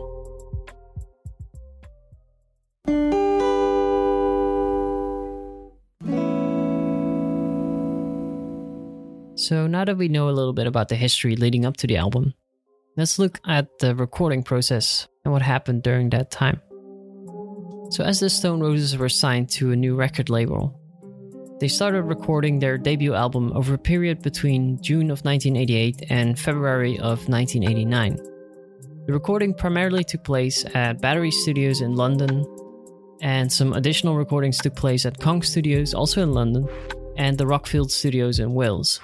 So 9.36 9.66
now 9.66 9.84
that 9.84 9.96
we 9.96 10.08
know 10.08 10.28
a 10.28 10.32
little 10.32 10.52
bit 10.52 10.66
about 10.66 10.88
the 10.88 10.96
history 10.96 11.36
leading 11.36 11.66
up 11.66 11.76
to 11.76 11.86
the 11.86 11.98
album, 11.98 12.34
let's 12.96 13.18
look 13.18 13.38
at 13.46 13.78
the 13.78 13.94
recording 13.94 14.42
process 14.42 15.06
and 15.24 15.32
what 15.32 15.42
happened 15.42 15.82
during 15.82 16.10
that 16.10 16.30
time. 16.30 16.60
So, 17.90 18.02
as 18.02 18.18
the 18.18 18.28
Stone 18.28 18.60
Roses 18.60 18.96
were 18.96 19.08
signed 19.08 19.48
to 19.50 19.70
a 19.70 19.76
new 19.76 19.94
record 19.94 20.28
label, 20.30 20.80
they 21.58 21.68
started 21.68 22.02
recording 22.02 22.58
their 22.58 22.76
debut 22.76 23.14
album 23.14 23.50
over 23.54 23.74
a 23.74 23.78
period 23.78 24.20
between 24.20 24.80
June 24.82 25.10
of 25.10 25.24
1988 25.24 26.04
and 26.10 26.38
February 26.38 26.98
of 26.98 27.28
1989. 27.28 28.16
The 29.06 29.12
recording 29.12 29.54
primarily 29.54 30.04
took 30.04 30.22
place 30.22 30.66
at 30.74 31.00
Battery 31.00 31.30
Studios 31.30 31.80
in 31.80 31.94
London, 31.94 32.44
and 33.22 33.50
some 33.50 33.72
additional 33.72 34.16
recordings 34.16 34.58
took 34.58 34.76
place 34.76 35.06
at 35.06 35.18
Konk 35.18 35.44
Studios, 35.44 35.94
also 35.94 36.22
in 36.22 36.32
London, 36.32 36.68
and 37.16 37.38
the 37.38 37.46
Rockfield 37.46 37.90
Studios 37.90 38.38
in 38.38 38.52
Wales. 38.52 39.00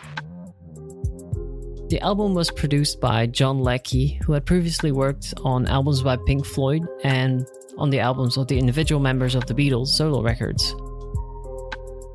The 1.88 2.00
album 2.00 2.34
was 2.34 2.50
produced 2.50 3.00
by 3.00 3.26
John 3.28 3.60
Leckie, 3.60 4.20
who 4.24 4.32
had 4.32 4.44
previously 4.44 4.92
worked 4.92 5.32
on 5.42 5.66
albums 5.66 6.02
by 6.02 6.16
Pink 6.26 6.44
Floyd 6.44 6.86
and 7.04 7.46
on 7.78 7.88
the 7.88 8.00
albums 8.00 8.36
of 8.36 8.48
the 8.48 8.58
individual 8.58 9.00
members 9.00 9.34
of 9.34 9.46
the 9.46 9.54
Beatles' 9.54 9.88
solo 9.88 10.22
records. 10.22 10.74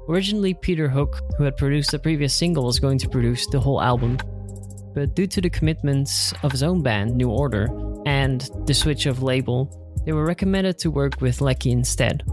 Originally, 0.10 0.54
Peter 0.54 0.88
Hook, 0.88 1.20
who 1.38 1.44
had 1.44 1.58
produced 1.58 1.92
the 1.92 2.00
previous 2.00 2.34
single, 2.34 2.66
was 2.66 2.80
going 2.80 2.98
to 3.00 3.10
produce 3.10 3.46
the 3.48 3.60
whole 3.60 3.82
album, 3.82 4.18
but 4.94 5.14
due 5.16 5.28
to 5.28 5.42
the 5.42 5.50
commitments 5.50 6.34
of 6.44 6.52
his 6.52 6.64
own 6.64 6.82
band, 6.82 7.16
New 7.16 7.30
Order, 7.30 7.68
and 8.06 8.50
the 8.66 8.74
switch 8.74 9.06
of 9.06 9.22
label, 9.22 9.70
they 10.06 10.14
were 10.14 10.26
recommended 10.26 10.78
to 10.80 10.90
work 10.90 11.20
with 11.20 11.42
Leckie 11.42 11.72
instead. 11.72 12.24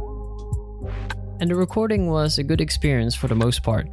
And 1.40 1.50
the 1.50 1.56
recording 1.56 2.06
was 2.08 2.38
a 2.38 2.44
good 2.44 2.60
experience 2.60 3.16
for 3.16 3.26
the 3.26 3.34
most 3.34 3.64
part. 3.64 3.86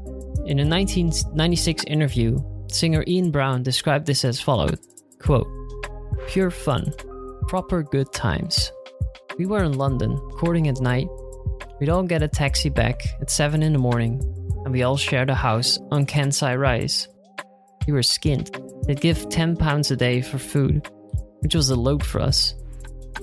In 0.46 0.60
a 0.60 0.66
1996 0.66 1.84
interview, 1.86 2.40
Singer 2.68 3.04
Ian 3.08 3.32
Brown 3.32 3.64
described 3.64 4.06
this 4.06 4.24
as 4.24 4.40
follows 4.40 4.78
quote, 5.20 5.48
Pure 6.28 6.52
fun, 6.52 6.94
proper 7.48 7.82
good 7.82 8.12
times. 8.14 8.72
We 9.38 9.48
were 9.48 9.64
in 9.64 9.74
London, 9.74 10.12
recording 10.12 10.68
at 10.68 10.80
night. 10.80 11.08
We'd 11.82 11.90
all 11.90 12.04
get 12.04 12.22
a 12.22 12.28
taxi 12.28 12.70
back 12.70 13.08
at 13.22 13.32
7 13.32 13.64
in 13.64 13.74
the 13.74 13.80
morning, 13.80 14.22
and 14.64 14.72
we 14.72 14.84
all 14.84 14.98
shared 14.98 15.32
a 15.32 15.36
house 15.36 15.80
on 15.90 16.06
Kensal 16.06 16.60
Rise. 16.60 17.08
We 17.88 17.94
were 17.94 18.02
skint. 18.02 18.52
They'd 18.86 19.02
give 19.02 19.18
£10 19.30 19.90
a 19.90 19.96
day 19.96 20.22
for 20.22 20.38
food, 20.38 20.88
which 21.40 21.56
was 21.56 21.72
a 21.72 21.76
load 21.76 22.06
for 22.06 22.22
us. 22.22 22.54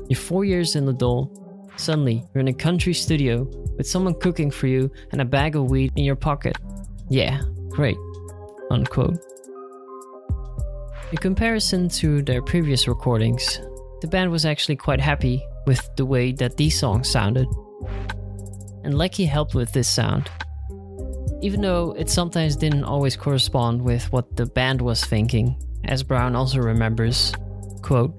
You're 0.09 0.19
four 0.19 0.45
years 0.45 0.75
in 0.75 0.87
the 0.87 0.93
door. 0.93 1.31
Suddenly, 1.77 2.25
you're 2.35 2.41
in 2.41 2.49
a 2.49 2.53
country 2.53 2.95
studio 2.95 3.45
with 3.77 3.87
someone 3.87 4.15
cooking 4.15 4.51
for 4.51 4.67
you 4.67 4.91
and 5.13 5.21
a 5.21 5.25
bag 5.25 5.55
of 5.55 5.71
weed 5.71 5.93
in 5.95 6.03
your 6.03 6.17
pocket. 6.17 6.59
Yeah, 7.09 7.41
great. 7.69 7.97
Unquote. 8.73 9.25
In 11.13 11.19
comparison 11.19 11.89
to 11.91 12.23
their 12.23 12.43
previous 12.43 12.89
recordings, 12.89 13.61
the 14.01 14.09
band 14.09 14.33
was 14.33 14.45
actually 14.45 14.77
quite 14.77 15.01
happy 15.01 15.47
with 15.65 15.89
the 15.95 16.05
way 16.05 16.33
that 16.33 16.57
these 16.57 16.77
songs 16.77 17.09
sounded. 17.09 17.47
And 18.89 18.97
Leckie 18.97 19.27
helped 19.27 19.55
with 19.55 19.71
this 19.73 19.87
sound. 19.87 20.31
Even 21.43 21.61
though 21.61 21.95
it 21.99 22.09
sometimes 22.09 22.57
didn't 22.57 22.85
always 22.85 23.19
correspond 23.19 23.83
with 23.83 24.11
what 24.15 24.35
the 24.35 24.47
band 24.47 24.81
was 24.81 25.05
thinking, 25.05 25.63
as 25.85 26.03
Brown 26.03 26.35
also 26.35 26.59
remembers, 26.61 27.35
quote, 27.83 28.15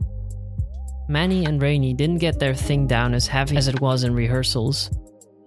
Mani 1.10 1.46
and 1.46 1.60
Reni 1.60 1.96
didn't 1.96 2.20
get 2.20 2.38
their 2.38 2.54
thing 2.54 2.86
down 2.86 3.16
as 3.16 3.26
heavy 3.26 3.58
as 3.58 3.68
it 3.68 3.82
was 3.82 4.04
in 4.04 4.14
rehearsals. 4.14 4.92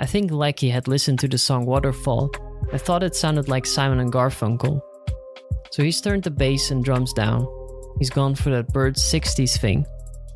I 0.00 0.06
think 0.06 0.32
Leckie 0.32 0.70
had 0.70 0.88
listened 0.88 1.20
to 1.20 1.28
the 1.28 1.38
song 1.38 1.66
Waterfall 1.66 2.32
I 2.72 2.78
thought 2.78 3.04
it 3.04 3.14
sounded 3.14 3.48
like 3.48 3.64
Simon 3.64 4.00
and 4.00 4.12
Garfunkel. 4.12 4.80
So 5.70 5.84
he's 5.84 6.00
turned 6.00 6.24
the 6.24 6.32
bass 6.32 6.72
and 6.72 6.82
drums 6.82 7.12
down. 7.12 7.46
He's 8.00 8.10
gone 8.10 8.34
for 8.34 8.50
that 8.50 8.72
bird 8.72 8.96
60s 8.96 9.56
thing. 9.56 9.86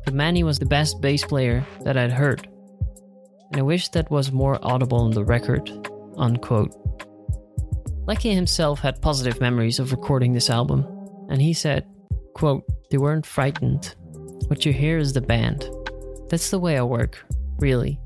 But 0.05 0.13
Mani 0.13 0.43
was 0.43 0.59
the 0.59 0.65
best 0.65 1.01
bass 1.01 1.25
player 1.25 1.67
that 1.83 1.97
I'd 1.97 2.13
heard. 2.13 2.47
And 3.51 3.59
I 3.59 3.61
wish 3.61 3.89
that 3.89 4.11
was 4.11 4.31
more 4.31 4.59
audible 4.61 4.99
on 4.99 5.11
the 5.11 5.23
record. 5.23 5.69
Unquote. 6.17 6.73
Leckie 8.07 8.33
himself 8.33 8.79
had 8.79 9.01
positive 9.01 9.41
memories 9.41 9.79
of 9.79 9.91
recording 9.91 10.33
this 10.33 10.49
album, 10.49 10.85
and 11.29 11.41
he 11.41 11.53
said, 11.53 11.85
quote, 12.35 12.63
They 12.89 12.97
weren't 12.97 13.25
frightened. 13.25 13.95
What 14.47 14.65
you 14.65 14.71
hear 14.71 14.97
is 14.97 15.13
the 15.13 15.21
band. 15.21 15.69
That's 16.29 16.49
the 16.49 16.59
way 16.59 16.77
I 16.77 16.83
work, 16.83 17.23
really. 17.57 17.99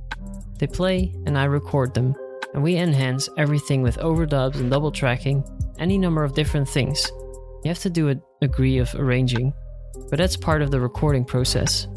They 0.58 0.68
play 0.68 1.14
and 1.26 1.38
I 1.38 1.46
record 1.46 1.94
them, 1.94 2.16
and 2.54 2.64
we 2.64 2.78
enhance 2.78 3.30
everything 3.38 3.82
with 3.82 3.98
overdubs 3.98 4.56
and 4.56 4.70
double 4.70 4.92
tracking, 4.92 5.44
any 5.80 5.98
number 5.98 6.24
of 6.24 6.34
different 6.34 6.68
things. 6.68 7.12
You 7.64 7.70
have 7.70 7.80
to 7.80 7.90
do 7.90 8.10
a 8.10 8.16
degree 8.42 8.80
of 8.80 8.94
arranging, 8.96 9.54
but 10.10 10.18
that's 10.18 10.38
part 10.38 10.62
of 10.62 10.72
the 10.72 10.80
recording 10.80 11.26
process. 11.26 11.88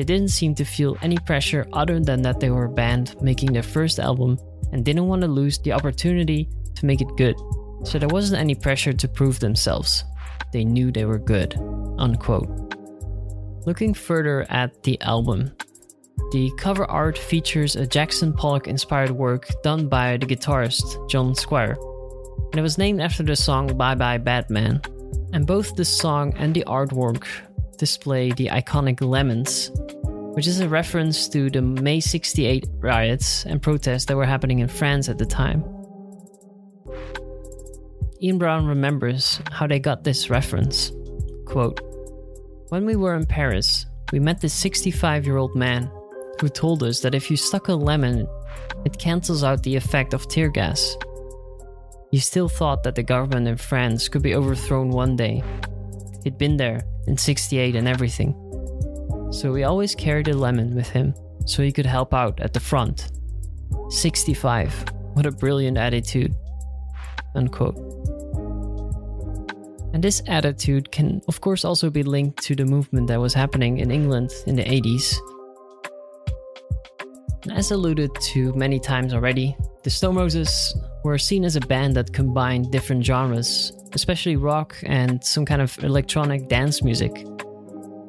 They 0.00 0.04
didn't 0.04 0.30
seem 0.30 0.54
to 0.54 0.64
feel 0.64 0.96
any 1.02 1.18
pressure 1.18 1.68
other 1.74 2.00
than 2.00 2.22
that 2.22 2.40
they 2.40 2.48
were 2.48 2.64
a 2.64 2.70
band 2.70 3.20
making 3.20 3.52
their 3.52 3.62
first 3.62 3.98
album 3.98 4.38
and 4.72 4.82
didn't 4.82 5.08
want 5.08 5.20
to 5.20 5.28
lose 5.28 5.58
the 5.58 5.72
opportunity 5.72 6.48
to 6.76 6.86
make 6.86 7.02
it 7.02 7.16
good. 7.18 7.36
So 7.84 7.98
there 7.98 8.08
wasn't 8.08 8.40
any 8.40 8.54
pressure 8.54 8.94
to 8.94 9.06
prove 9.06 9.40
themselves. 9.40 10.02
They 10.54 10.64
knew 10.64 10.90
they 10.90 11.04
were 11.04 11.18
good. 11.18 11.54
Unquote. 11.98 12.48
Looking 13.66 13.92
further 13.92 14.46
at 14.48 14.84
the 14.84 14.98
album, 15.02 15.52
the 16.32 16.50
cover 16.56 16.86
art 16.86 17.18
features 17.18 17.76
a 17.76 17.86
Jackson 17.86 18.32
Pollock 18.32 18.68
inspired 18.68 19.10
work 19.10 19.50
done 19.62 19.86
by 19.86 20.16
the 20.16 20.24
guitarist 20.24 21.10
John 21.10 21.34
Squire, 21.34 21.76
and 22.52 22.58
it 22.58 22.62
was 22.62 22.78
named 22.78 23.02
after 23.02 23.22
the 23.22 23.36
song 23.36 23.76
Bye 23.76 23.96
Bye 23.96 24.16
Batman. 24.16 24.80
And 25.34 25.46
both 25.46 25.76
the 25.76 25.84
song 25.84 26.32
and 26.38 26.54
the 26.54 26.64
artwork 26.66 27.28
display 27.80 28.30
the 28.30 28.48
iconic 28.48 29.00
lemons, 29.00 29.72
which 30.34 30.46
is 30.46 30.60
a 30.60 30.68
reference 30.68 31.28
to 31.28 31.50
the 31.50 31.62
May 31.62 31.98
68 31.98 32.66
riots 32.78 33.44
and 33.46 33.60
protests 33.60 34.04
that 34.04 34.16
were 34.16 34.26
happening 34.26 34.58
in 34.58 34.68
France 34.68 35.08
at 35.08 35.18
the 35.18 35.26
time. 35.26 35.64
Ian 38.22 38.36
Brown 38.36 38.66
remembers 38.66 39.40
how 39.50 39.66
they 39.66 39.78
got 39.78 40.04
this 40.04 40.28
reference. 40.28 40.92
Quote, 41.46 41.80
When 42.68 42.84
we 42.84 42.96
were 42.96 43.14
in 43.14 43.24
Paris, 43.24 43.86
we 44.12 44.20
met 44.20 44.42
this 44.42 44.52
65 44.52 45.24
year 45.24 45.38
old 45.38 45.56
man 45.56 45.90
who 46.38 46.50
told 46.50 46.82
us 46.82 47.00
that 47.00 47.14
if 47.14 47.30
you 47.30 47.36
stuck 47.38 47.68
a 47.68 47.72
lemon, 47.72 48.28
it 48.84 48.98
cancels 48.98 49.42
out 49.42 49.62
the 49.62 49.74
effect 49.74 50.12
of 50.12 50.28
tear 50.28 50.50
gas. 50.50 50.96
He 52.10 52.18
still 52.18 52.48
thought 52.48 52.82
that 52.82 52.94
the 52.94 53.02
government 53.02 53.48
in 53.48 53.56
France 53.56 54.08
could 54.08 54.22
be 54.22 54.34
overthrown 54.34 54.90
one 54.90 55.16
day. 55.16 55.42
He'd 56.24 56.36
been 56.36 56.58
there 56.58 56.82
in 57.06 57.16
68 57.16 57.76
and 57.76 57.88
everything. 57.88 58.34
So 59.32 59.54
he 59.54 59.64
always 59.64 59.94
carried 59.94 60.28
a 60.28 60.34
lemon 60.34 60.74
with 60.74 60.88
him 60.88 61.14
so 61.46 61.62
he 61.62 61.72
could 61.72 61.86
help 61.86 62.12
out 62.12 62.40
at 62.40 62.52
the 62.52 62.60
front. 62.60 63.10
65. 63.90 64.84
What 65.14 65.26
a 65.26 65.32
brilliant 65.32 65.78
attitude. 65.78 66.34
Unquote. 67.34 67.76
And 69.92 70.04
this 70.04 70.22
attitude 70.26 70.92
can, 70.92 71.20
of 71.26 71.40
course, 71.40 71.64
also 71.64 71.90
be 71.90 72.02
linked 72.02 72.42
to 72.44 72.54
the 72.54 72.64
movement 72.64 73.08
that 73.08 73.20
was 73.20 73.34
happening 73.34 73.78
in 73.78 73.90
England 73.90 74.30
in 74.46 74.56
the 74.56 74.64
80s 74.64 75.16
as 77.48 77.70
alluded 77.70 78.14
to 78.32 78.52
many 78.54 78.78
times 78.78 79.14
already, 79.14 79.56
the 79.82 79.90
Stone 79.90 80.16
Roses 80.16 80.74
were 81.04 81.18
seen 81.18 81.44
as 81.44 81.56
a 81.56 81.60
band 81.60 81.96
that 81.96 82.12
combined 82.12 82.70
different 82.70 83.04
genres, 83.04 83.72
especially 83.94 84.36
rock 84.36 84.76
and 84.84 85.24
some 85.24 85.46
kind 85.46 85.62
of 85.62 85.82
electronic 85.82 86.48
dance 86.48 86.82
music. 86.82 87.26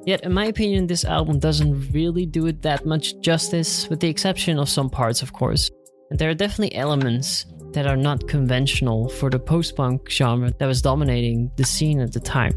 Yet, 0.05 0.21
in 0.23 0.33
my 0.33 0.45
opinion, 0.45 0.87
this 0.87 1.05
album 1.05 1.39
doesn't 1.39 1.91
really 1.91 2.25
do 2.25 2.47
it 2.47 2.61
that 2.63 2.85
much 2.85 3.19
justice, 3.21 3.87
with 3.87 3.99
the 3.99 4.09
exception 4.09 4.59
of 4.59 4.67
some 4.67 4.89
parts, 4.89 5.21
of 5.21 5.31
course. 5.33 5.69
And 6.09 6.19
there 6.19 6.29
are 6.29 6.33
definitely 6.33 6.75
elements 6.75 7.45
that 7.71 7.87
are 7.87 7.95
not 7.95 8.27
conventional 8.27 9.07
for 9.07 9.29
the 9.29 9.39
post 9.39 9.75
punk 9.75 10.09
genre 10.09 10.51
that 10.57 10.65
was 10.65 10.81
dominating 10.81 11.51
the 11.55 11.63
scene 11.63 12.01
at 12.01 12.11
the 12.11 12.19
time. 12.19 12.51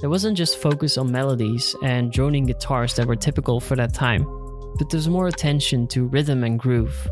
There 0.00 0.08
wasn't 0.08 0.38
just 0.38 0.58
focus 0.58 0.96
on 0.96 1.10
melodies 1.10 1.74
and 1.82 2.12
droning 2.12 2.46
guitars 2.46 2.94
that 2.94 3.06
were 3.06 3.16
typical 3.16 3.60
for 3.60 3.74
that 3.76 3.92
time 3.92 4.37
but 4.76 4.90
there's 4.90 5.08
more 5.08 5.28
attention 5.28 5.86
to 5.88 6.06
rhythm 6.06 6.44
and 6.44 6.58
groove, 6.58 7.08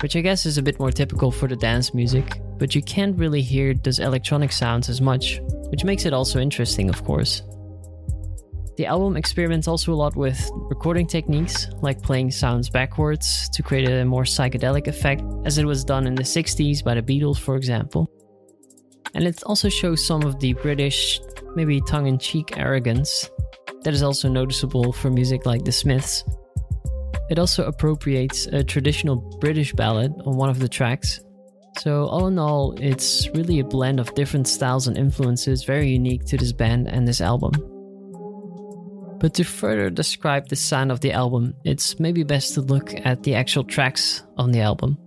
which 0.00 0.16
I 0.16 0.20
guess 0.20 0.46
is 0.46 0.58
a 0.58 0.62
bit 0.62 0.78
more 0.78 0.90
typical 0.90 1.30
for 1.30 1.48
the 1.48 1.56
dance 1.56 1.94
music, 1.94 2.40
but 2.58 2.74
you 2.74 2.82
can't 2.82 3.18
really 3.18 3.42
hear 3.42 3.74
those 3.74 3.98
electronic 3.98 4.52
sounds 4.52 4.88
as 4.88 5.00
much, 5.00 5.40
which 5.70 5.84
makes 5.84 6.06
it 6.06 6.12
also 6.12 6.40
interesting, 6.40 6.88
of 6.88 7.04
course. 7.04 7.42
The 8.76 8.86
album 8.86 9.16
experiments 9.16 9.68
also 9.68 9.92
a 9.92 9.94
lot 9.94 10.16
with 10.16 10.50
recording 10.54 11.06
techniques, 11.06 11.68
like 11.80 12.02
playing 12.02 12.32
sounds 12.32 12.68
backwards 12.68 13.48
to 13.50 13.62
create 13.62 13.88
a 13.88 14.04
more 14.04 14.24
psychedelic 14.24 14.88
effect, 14.88 15.22
as 15.44 15.58
it 15.58 15.64
was 15.64 15.84
done 15.84 16.08
in 16.08 16.16
the 16.16 16.24
60s 16.24 16.82
by 16.82 16.94
the 16.94 17.02
Beatles, 17.02 17.38
for 17.38 17.54
example. 17.54 18.10
And 19.14 19.24
it 19.24 19.42
also 19.44 19.68
shows 19.68 20.04
some 20.04 20.22
of 20.22 20.40
the 20.40 20.54
British, 20.54 21.20
maybe 21.54 21.80
tongue 21.82 22.08
in 22.08 22.18
cheek 22.18 22.58
arrogance 22.58 23.30
that 23.84 23.94
is 23.94 24.02
also 24.02 24.28
noticeable 24.28 24.92
for 24.92 25.08
music 25.08 25.46
like 25.46 25.64
The 25.64 25.70
Smiths, 25.70 26.24
it 27.30 27.38
also 27.38 27.64
appropriates 27.64 28.46
a 28.46 28.62
traditional 28.62 29.16
British 29.40 29.72
ballad 29.72 30.12
on 30.24 30.36
one 30.36 30.50
of 30.50 30.58
the 30.58 30.68
tracks. 30.68 31.20
So, 31.78 32.06
all 32.06 32.28
in 32.28 32.38
all, 32.38 32.72
it's 32.78 33.28
really 33.30 33.58
a 33.58 33.64
blend 33.64 33.98
of 33.98 34.14
different 34.14 34.46
styles 34.46 34.86
and 34.86 34.96
influences 34.96 35.64
very 35.64 35.88
unique 35.88 36.24
to 36.26 36.36
this 36.36 36.52
band 36.52 36.88
and 36.88 37.08
this 37.08 37.20
album. 37.20 37.52
But 39.18 39.34
to 39.34 39.44
further 39.44 39.90
describe 39.90 40.48
the 40.48 40.56
sound 40.56 40.92
of 40.92 41.00
the 41.00 41.12
album, 41.12 41.54
it's 41.64 41.98
maybe 41.98 42.22
best 42.22 42.54
to 42.54 42.60
look 42.60 42.94
at 43.04 43.22
the 43.22 43.34
actual 43.34 43.64
tracks 43.64 44.22
on 44.36 44.52
the 44.52 44.60
album. 44.60 44.98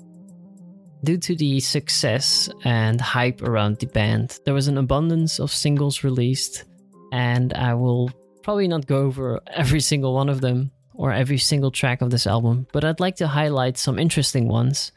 Due 1.03 1.17
to 1.19 1.35
the 1.35 1.59
success 1.59 2.49
and 2.65 2.99
hype 2.99 3.41
around 3.43 3.77
the 3.77 3.85
band, 3.85 4.39
there 4.43 4.53
was 4.53 4.67
an 4.67 4.77
abundance 4.77 5.39
of 5.39 5.51
singles 5.51 6.03
released, 6.03 6.65
and 7.13 7.53
I 7.53 7.75
will 7.75 8.09
probably 8.43 8.67
not 8.67 8.87
go 8.87 8.97
over 8.97 9.39
every 9.53 9.79
single 9.79 10.13
one 10.13 10.29
of 10.29 10.41
them, 10.41 10.71
or 10.97 11.13
every 11.13 11.37
single 11.37 11.71
track 11.71 12.01
of 12.01 12.09
this 12.09 12.27
album, 12.27 12.67
but 12.73 12.83
I'd 12.83 12.99
like 12.99 13.15
to 13.17 13.27
highlight 13.27 13.77
some 13.77 13.99
interesting 13.99 14.47
ones. 14.47 14.91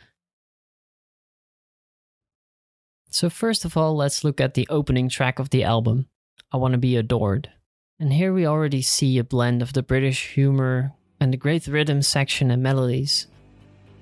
So, 3.10 3.28
first 3.28 3.64
of 3.64 3.76
all, 3.76 3.94
let's 3.94 4.24
look 4.24 4.40
at 4.40 4.54
the 4.54 4.66
opening 4.70 5.08
track 5.08 5.38
of 5.38 5.50
the 5.50 5.62
album, 5.62 6.06
I 6.50 6.56
Want 6.56 6.72
to 6.72 6.78
Be 6.78 6.96
Adored. 6.96 7.50
And 7.98 8.12
here 8.12 8.32
we 8.32 8.46
already 8.46 8.80
see 8.80 9.18
a 9.18 9.24
blend 9.24 9.60
of 9.60 9.74
the 9.74 9.82
British 9.82 10.28
humor 10.28 10.92
and 11.20 11.32
the 11.32 11.36
great 11.36 11.66
rhythm 11.66 12.00
section 12.00 12.50
and 12.50 12.62
melodies. 12.62 13.26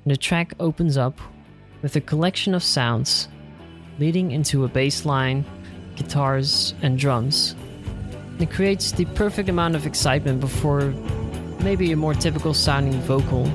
And 0.05 0.13
the 0.13 0.17
track 0.17 0.55
opens 0.61 0.97
up 0.97 1.19
with 1.83 1.97
a 1.97 2.01
collection 2.01 2.55
of 2.55 2.63
sounds 2.63 3.29
leading 3.99 4.31
into 4.31 4.65
a 4.65 4.69
bass 4.69 5.05
line, 5.05 5.45
guitars, 5.97 6.75
and 6.83 6.97
drums. 6.97 7.57
It 8.39 8.53
creates 8.53 8.93
the 8.93 9.05
perfect 9.07 9.49
amount 9.49 9.75
of 9.75 9.85
excitement 9.85 10.39
before 10.39 10.95
maybe 11.63 11.93
a 11.93 11.97
more 11.97 12.15
typical 12.15 12.55
sounding 12.55 13.01
vocal 13.03 13.47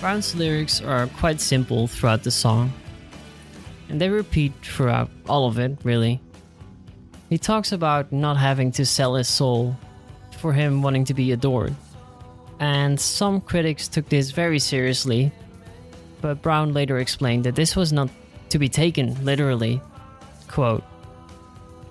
Brown's 0.00 0.34
lyrics 0.34 0.80
are 0.80 1.08
quite 1.18 1.42
simple 1.42 1.86
throughout 1.86 2.22
the 2.22 2.30
song, 2.30 2.72
and 3.90 4.00
they 4.00 4.08
repeat 4.08 4.54
throughout 4.62 5.10
all 5.28 5.46
of 5.46 5.58
it, 5.58 5.76
really. 5.84 6.20
He 7.28 7.36
talks 7.36 7.70
about 7.70 8.10
not 8.10 8.38
having 8.38 8.72
to 8.72 8.86
sell 8.86 9.14
his 9.14 9.28
soul 9.28 9.76
for 10.38 10.54
him 10.54 10.80
wanting 10.80 11.04
to 11.04 11.12
be 11.12 11.32
adored. 11.32 11.74
And 12.60 12.98
some 12.98 13.42
critics 13.42 13.88
took 13.88 14.08
this 14.08 14.30
very 14.30 14.58
seriously, 14.58 15.32
but 16.22 16.40
Brown 16.40 16.72
later 16.72 16.98
explained 16.98 17.44
that 17.44 17.54
this 17.54 17.76
was 17.76 17.92
not 17.92 18.08
to 18.48 18.58
be 18.58 18.70
taken 18.70 19.22
literally. 19.22 19.82
Quote, 20.48 20.82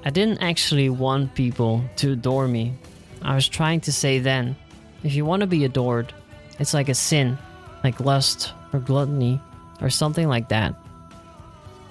I 0.04 0.10
didn't 0.10 0.40
actually 0.40 0.90
want 0.90 1.36
people 1.36 1.84
to 1.98 2.14
adore 2.14 2.48
me. 2.48 2.74
I 3.22 3.36
was 3.36 3.48
trying 3.48 3.82
to 3.82 3.92
say 3.92 4.18
then, 4.18 4.56
if 5.04 5.14
you 5.14 5.26
want 5.26 5.42
to 5.42 5.48
be 5.48 5.64
adored, 5.64 6.12
it's 6.58 6.74
like 6.74 6.90
a 6.90 6.96
sin, 6.96 7.38
like 7.84 8.00
lust 8.00 8.54
or 8.74 8.80
gluttony 8.80 9.42
or 9.82 9.90
something 9.90 10.28
like 10.28 10.50
that. 10.50 10.76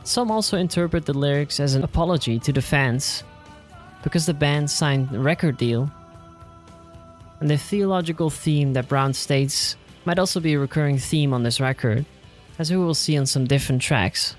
Some 0.05 0.31
also 0.31 0.57
interpret 0.57 1.07
the 1.07 1.13
lyrics 1.13 1.61
as 1.61 1.75
an 1.75 1.85
apology 1.85 2.39
to 2.41 2.53
the 2.53 2.63
fans 2.63 3.23
because 4.03 4.27
the 4.27 4.35
band 4.35 4.71
signed 4.71 5.15
a 5.15 5.19
record 5.19 5.57
deal. 5.57 5.91
And 7.41 7.51
the 7.51 7.59
theological 7.59 8.31
theme 8.31 8.73
that 8.73 8.89
Brown 8.89 9.13
states 9.13 9.77
might 10.05 10.19
also 10.19 10.41
be 10.41 10.55
a 10.55 10.59
recurring 10.59 10.99
theme 10.99 11.33
on 11.35 11.43
this 11.43 11.61
record, 11.61 12.07
as 12.59 12.71
we 12.71 12.77
will 12.77 12.95
see 12.95 13.19
on 13.19 13.27
some 13.27 13.47
different 13.47 13.83
tracks. 13.83 14.35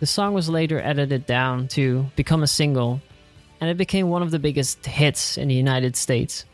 The 0.00 0.06
song 0.06 0.34
was 0.34 0.48
later 0.48 0.80
edited 0.80 1.26
down 1.26 1.68
to 1.68 2.06
become 2.16 2.42
a 2.42 2.48
single, 2.48 3.00
and 3.60 3.70
it 3.70 3.76
became 3.76 4.08
one 4.08 4.22
of 4.22 4.30
the 4.30 4.38
biggest 4.38 4.84
hits 4.86 5.36
in 5.36 5.48
the 5.48 5.54
United 5.54 5.94
States. 5.94 6.44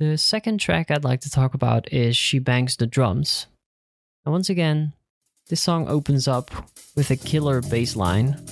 The 0.00 0.16
second 0.16 0.60
track 0.60 0.90
I'd 0.90 1.04
like 1.04 1.20
to 1.20 1.30
talk 1.30 1.52
about 1.52 1.92
is 1.92 2.16
She 2.16 2.38
Bangs 2.38 2.74
the 2.74 2.86
Drums. 2.86 3.48
And 4.24 4.32
once 4.32 4.48
again, 4.48 4.94
this 5.50 5.60
song 5.60 5.88
opens 5.88 6.26
up 6.26 6.50
with 6.96 7.10
a 7.10 7.16
killer 7.16 7.60
bass 7.60 7.96
line. 7.96 8.42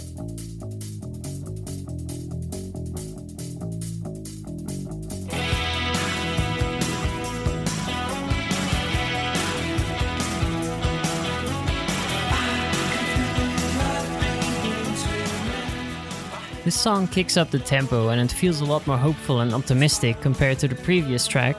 This 16.68 16.78
song 16.78 17.08
kicks 17.08 17.38
up 17.38 17.50
the 17.50 17.58
tempo 17.58 18.10
and 18.10 18.20
it 18.20 18.30
feels 18.30 18.60
a 18.60 18.66
lot 18.66 18.86
more 18.86 18.98
hopeful 18.98 19.40
and 19.40 19.54
optimistic 19.54 20.20
compared 20.20 20.58
to 20.58 20.68
the 20.68 20.74
previous 20.74 21.26
track. 21.26 21.56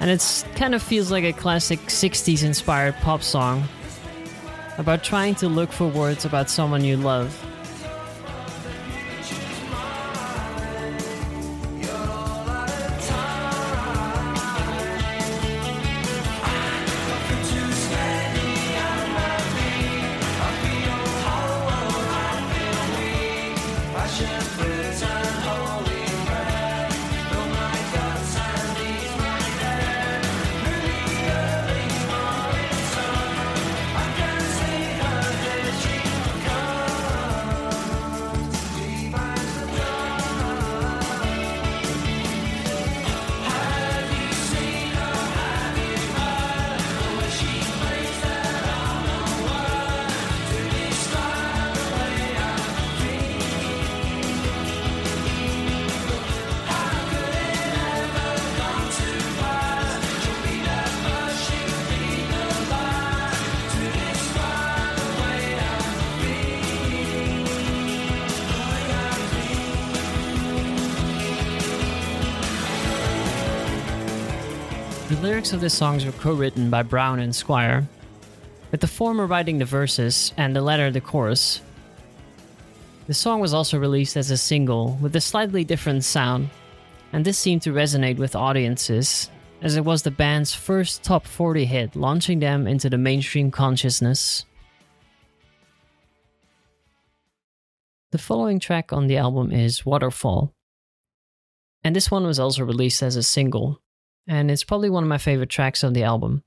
And 0.00 0.10
it 0.10 0.44
kind 0.54 0.74
of 0.74 0.82
feels 0.82 1.10
like 1.10 1.24
a 1.24 1.32
classic 1.32 1.78
60s 1.86 2.44
inspired 2.44 2.94
pop 2.96 3.22
song 3.22 3.66
about 4.76 5.02
trying 5.02 5.34
to 5.36 5.48
look 5.48 5.72
for 5.72 5.88
words 5.88 6.26
about 6.26 6.50
someone 6.50 6.84
you 6.84 6.98
love. 6.98 7.32
The 75.10 75.20
lyrics 75.22 75.52
of 75.52 75.60
the 75.60 75.68
songs 75.68 76.04
were 76.04 76.12
co 76.12 76.34
written 76.34 76.70
by 76.70 76.84
Brown 76.84 77.18
and 77.18 77.34
Squire, 77.34 77.84
with 78.70 78.80
the 78.80 78.86
former 78.86 79.26
writing 79.26 79.58
the 79.58 79.64
verses 79.64 80.32
and 80.36 80.54
the 80.54 80.62
latter 80.62 80.88
the 80.88 81.00
chorus. 81.00 81.62
The 83.08 83.14
song 83.14 83.40
was 83.40 83.52
also 83.52 83.76
released 83.76 84.16
as 84.16 84.30
a 84.30 84.36
single 84.36 84.96
with 85.02 85.16
a 85.16 85.20
slightly 85.20 85.64
different 85.64 86.04
sound, 86.04 86.50
and 87.12 87.24
this 87.24 87.38
seemed 87.38 87.62
to 87.62 87.72
resonate 87.72 88.18
with 88.18 88.36
audiences 88.36 89.28
as 89.60 89.74
it 89.74 89.84
was 89.84 90.02
the 90.02 90.12
band's 90.12 90.54
first 90.54 91.02
top 91.02 91.26
40 91.26 91.64
hit, 91.64 91.96
launching 91.96 92.38
them 92.38 92.68
into 92.68 92.88
the 92.88 92.96
mainstream 92.96 93.50
consciousness. 93.50 94.46
The 98.12 98.18
following 98.18 98.60
track 98.60 98.92
on 98.92 99.08
the 99.08 99.16
album 99.16 99.50
is 99.50 99.84
Waterfall, 99.84 100.54
and 101.82 101.96
this 101.96 102.12
one 102.12 102.24
was 102.24 102.38
also 102.38 102.64
released 102.64 103.02
as 103.02 103.16
a 103.16 103.24
single 103.24 103.80
and 104.30 104.48
it's 104.48 104.62
probably 104.62 104.88
one 104.88 105.02
of 105.02 105.08
my 105.08 105.18
favorite 105.18 105.50
tracks 105.50 105.82
on 105.82 105.92
the 105.92 106.04
album. 106.04 106.44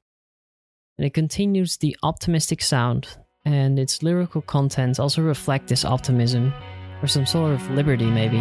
And 0.98 1.06
it 1.06 1.14
continues 1.14 1.76
the 1.76 1.98
optimistic 2.02 2.62
sound, 2.62 3.10
and 3.44 3.78
its 3.78 4.02
lyrical 4.02 4.42
contents 4.42 5.00
also 5.00 5.22
reflect 5.22 5.68
this 5.68 5.84
optimism, 5.84 6.54
or 7.02 7.08
some 7.08 7.26
sort 7.26 7.52
of 7.52 7.70
liberty, 7.72 8.06
maybe. 8.06 8.40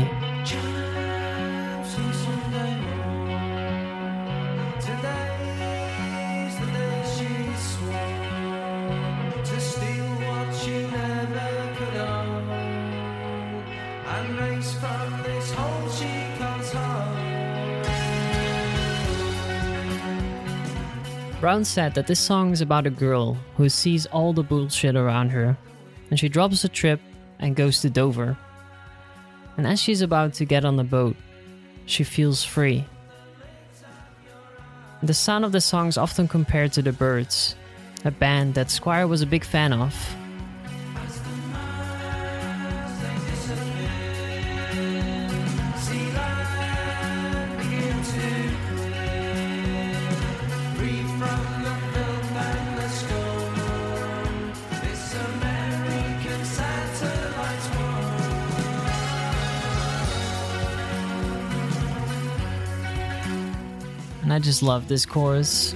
Brown 21.42 21.64
said 21.64 21.94
that 21.94 22.06
this 22.06 22.20
song 22.20 22.52
is 22.52 22.60
about 22.60 22.86
a 22.86 22.90
girl 22.90 23.36
who 23.56 23.68
sees 23.68 24.06
all 24.06 24.32
the 24.32 24.44
bullshit 24.44 24.94
around 24.94 25.30
her, 25.30 25.58
and 26.08 26.16
she 26.16 26.28
drops 26.28 26.62
the 26.62 26.68
trip 26.68 27.00
and 27.40 27.56
goes 27.56 27.80
to 27.80 27.90
Dover. 27.90 28.38
And 29.56 29.66
as 29.66 29.82
she's 29.82 30.02
about 30.02 30.34
to 30.34 30.44
get 30.44 30.64
on 30.64 30.76
the 30.76 30.84
boat, 30.84 31.16
she 31.84 32.04
feels 32.04 32.44
free. 32.44 32.84
The 35.02 35.14
sound 35.14 35.44
of 35.44 35.50
the 35.50 35.60
song 35.60 35.88
is 35.88 35.98
often 35.98 36.28
compared 36.28 36.74
to 36.74 36.82
the 36.82 36.92
Byrds, 36.92 37.56
a 38.04 38.12
band 38.12 38.54
that 38.54 38.70
Squire 38.70 39.08
was 39.08 39.20
a 39.20 39.26
big 39.26 39.42
fan 39.42 39.72
of 39.72 39.92
just 64.62 64.68
love 64.68 64.86
this 64.86 65.04
chorus. 65.04 65.74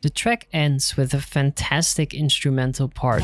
The 0.00 0.10
track 0.10 0.46
ends 0.52 0.96
with 0.96 1.12
a 1.12 1.20
fantastic 1.20 2.14
instrumental 2.14 2.88
part. 2.88 3.22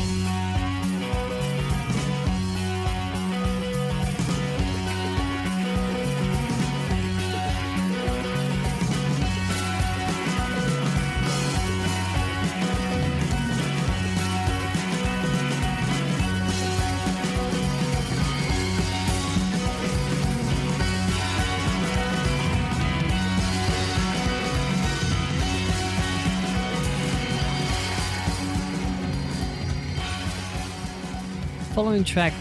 Following 31.75 32.05
track, 32.05 32.31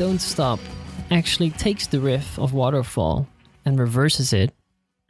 Don't 0.00 0.20
Stop, 0.20 0.58
actually 1.12 1.50
takes 1.50 1.86
the 1.86 2.00
riff 2.00 2.36
of 2.40 2.54
Waterfall 2.54 3.24
and 3.64 3.78
reverses 3.78 4.32
it, 4.32 4.52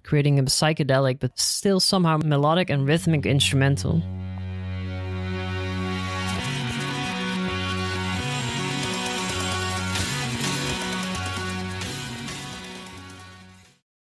creating 0.03 0.39
a 0.39 0.43
psychedelic 0.43 1.19
but 1.19 1.39
still 1.39 1.81
somehow 1.81 2.19
melodic 2.19 2.69
and 2.69 2.87
rhythmic 2.87 3.25
instrumental. 3.25 4.03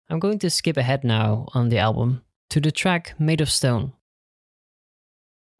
I'm 0.09 0.19
going 0.19 0.39
to 0.39 0.49
skip 0.49 0.75
ahead 0.75 1.05
now 1.05 1.47
on 1.53 1.69
the 1.69 1.77
album 1.77 2.21
to 2.49 2.59
the 2.59 2.69
track 2.69 3.13
Made 3.17 3.39
of 3.39 3.49
Stone. 3.49 3.93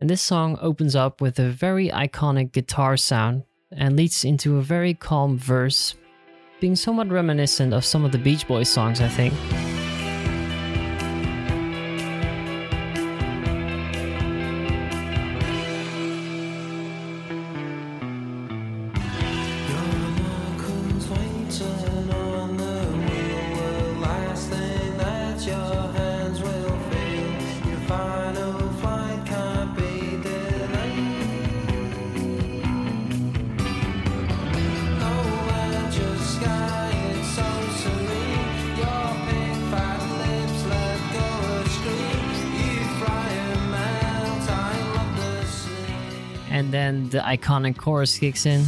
And 0.02 0.10
this 0.10 0.22
song 0.22 0.58
opens 0.62 0.94
up 0.94 1.22
with 1.22 1.40
a 1.40 1.50
very 1.50 1.88
iconic 1.88 2.52
guitar 2.52 2.98
sound 2.98 3.44
and 3.78 3.96
leads 3.96 4.26
into 4.26 4.58
a 4.58 4.62
very 4.62 4.94
calm 4.94 5.38
verse, 5.38 5.96
being 6.60 6.76
somewhat 6.76 7.10
reminiscent 7.10 7.74
of 7.74 7.86
some 7.86 8.06
of 8.06 8.12
the 8.12 8.18
Beach 8.18 8.48
Boys 8.48 8.70
songs, 8.70 9.02
I 9.02 9.08
think. 9.08 9.34
And 46.74 47.10
then 47.10 47.10
the 47.10 47.20
iconic 47.20 47.78
chorus 47.78 48.18
kicks 48.18 48.46
in. 48.46 48.62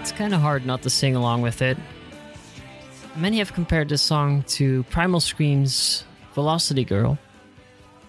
It's 0.00 0.12
kind 0.12 0.34
of 0.34 0.40
hard 0.40 0.66
not 0.66 0.82
to 0.82 0.90
sing 0.90 1.14
along 1.14 1.42
with 1.42 1.62
it. 1.62 1.76
Many 3.16 3.38
have 3.38 3.52
compared 3.52 3.88
this 3.88 4.02
song 4.02 4.42
to 4.48 4.82
Primal 4.84 5.20
Scream's 5.20 6.04
Velocity 6.34 6.84
Girl, 6.84 7.18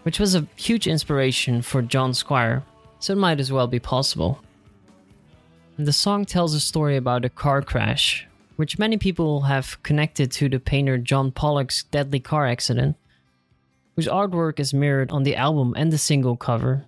which 0.03 0.19
was 0.19 0.35
a 0.35 0.47
huge 0.55 0.87
inspiration 0.87 1.61
for 1.61 1.81
John 1.81 2.13
Squire, 2.13 2.63
so 2.99 3.13
it 3.13 3.17
might 3.17 3.39
as 3.39 3.51
well 3.51 3.67
be 3.67 3.79
possible. 3.79 4.39
The 5.77 5.91
song 5.91 6.25
tells 6.25 6.53
a 6.53 6.59
story 6.59 6.95
about 6.95 7.25
a 7.25 7.29
car 7.29 7.61
crash, 7.61 8.27
which 8.57 8.77
many 8.77 8.97
people 8.97 9.41
have 9.41 9.81
connected 9.81 10.31
to 10.33 10.47
the 10.47 10.59
painter 10.59 10.97
John 10.97 11.31
Pollock's 11.31 11.83
deadly 11.83 12.19
car 12.19 12.45
accident, 12.45 12.95
whose 13.95 14.07
artwork 14.07 14.59
is 14.59 14.73
mirrored 14.73 15.11
on 15.11 15.23
the 15.23 15.35
album 15.35 15.73
and 15.75 15.91
the 15.91 15.97
single 15.97 16.37
cover. 16.37 16.85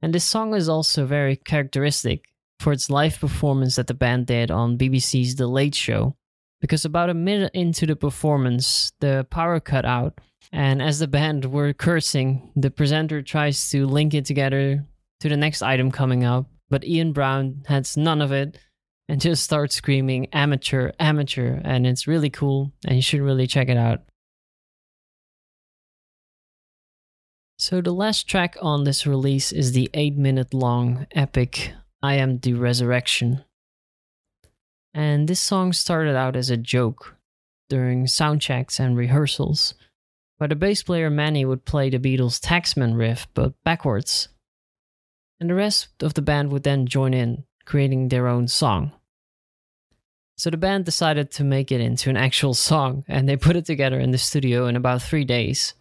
And 0.00 0.12
this 0.12 0.24
song 0.24 0.54
is 0.54 0.68
also 0.68 1.06
very 1.06 1.36
characteristic 1.36 2.24
for 2.58 2.72
its 2.72 2.90
live 2.90 3.18
performance 3.18 3.76
that 3.76 3.86
the 3.86 3.94
band 3.94 4.26
did 4.26 4.50
on 4.50 4.78
BBC's 4.78 5.36
The 5.36 5.46
Late 5.46 5.74
Show, 5.74 6.16
because 6.60 6.84
about 6.84 7.10
a 7.10 7.14
minute 7.14 7.52
into 7.54 7.86
the 7.86 7.96
performance, 7.96 8.92
the 9.00 9.26
power 9.30 9.60
cut 9.60 9.84
out 9.84 10.18
and 10.50 10.82
as 10.82 10.98
the 10.98 11.06
band 11.06 11.44
were 11.46 11.72
cursing, 11.72 12.50
the 12.56 12.70
presenter 12.70 13.22
tries 13.22 13.70
to 13.70 13.86
link 13.86 14.14
it 14.14 14.24
together 14.24 14.84
to 15.20 15.28
the 15.28 15.36
next 15.36 15.62
item 15.62 15.90
coming 15.90 16.24
up, 16.24 16.46
but 16.68 16.84
Ian 16.84 17.12
Brown 17.12 17.62
has 17.66 17.96
none 17.96 18.20
of 18.20 18.32
it 18.32 18.58
and 19.08 19.20
just 19.20 19.44
starts 19.44 19.74
screaming 19.74 20.26
amateur, 20.32 20.92
amateur, 20.98 21.60
and 21.64 21.86
it's 21.86 22.06
really 22.06 22.30
cool 22.30 22.72
and 22.86 22.96
you 22.96 23.02
should 23.02 23.20
really 23.20 23.46
check 23.46 23.68
it 23.68 23.76
out. 23.76 24.00
So, 27.58 27.80
the 27.80 27.92
last 27.92 28.26
track 28.28 28.56
on 28.60 28.82
this 28.82 29.06
release 29.06 29.52
is 29.52 29.72
the 29.72 29.88
8 29.94 30.16
minute 30.16 30.52
long 30.52 31.06
epic 31.12 31.72
I 32.02 32.14
Am 32.14 32.38
the 32.38 32.54
Resurrection. 32.54 33.44
And 34.92 35.28
this 35.28 35.40
song 35.40 35.72
started 35.72 36.16
out 36.16 36.34
as 36.34 36.50
a 36.50 36.56
joke 36.56 37.16
during 37.68 38.08
sound 38.08 38.40
checks 38.40 38.80
and 38.80 38.96
rehearsals 38.96 39.74
where 40.42 40.48
the 40.48 40.56
bass 40.56 40.82
player 40.82 41.08
Mani 41.08 41.44
would 41.44 41.64
play 41.64 41.88
the 41.88 42.00
Beatles' 42.00 42.40
Taxman 42.40 42.98
riff 42.98 43.28
but 43.32 43.54
backwards. 43.62 44.26
And 45.38 45.48
the 45.48 45.54
rest 45.54 46.02
of 46.02 46.14
the 46.14 46.20
band 46.20 46.50
would 46.50 46.64
then 46.64 46.84
join 46.84 47.14
in, 47.14 47.44
creating 47.64 48.08
their 48.08 48.26
own 48.26 48.48
song. 48.48 48.90
So 50.36 50.50
the 50.50 50.56
band 50.56 50.84
decided 50.84 51.30
to 51.30 51.44
make 51.44 51.70
it 51.70 51.80
into 51.80 52.10
an 52.10 52.16
actual 52.16 52.54
song, 52.54 53.04
and 53.06 53.28
they 53.28 53.36
put 53.36 53.54
it 53.54 53.66
together 53.66 54.00
in 54.00 54.10
the 54.10 54.18
studio 54.18 54.66
in 54.66 54.74
about 54.74 55.02
three 55.02 55.24
days. 55.24 55.74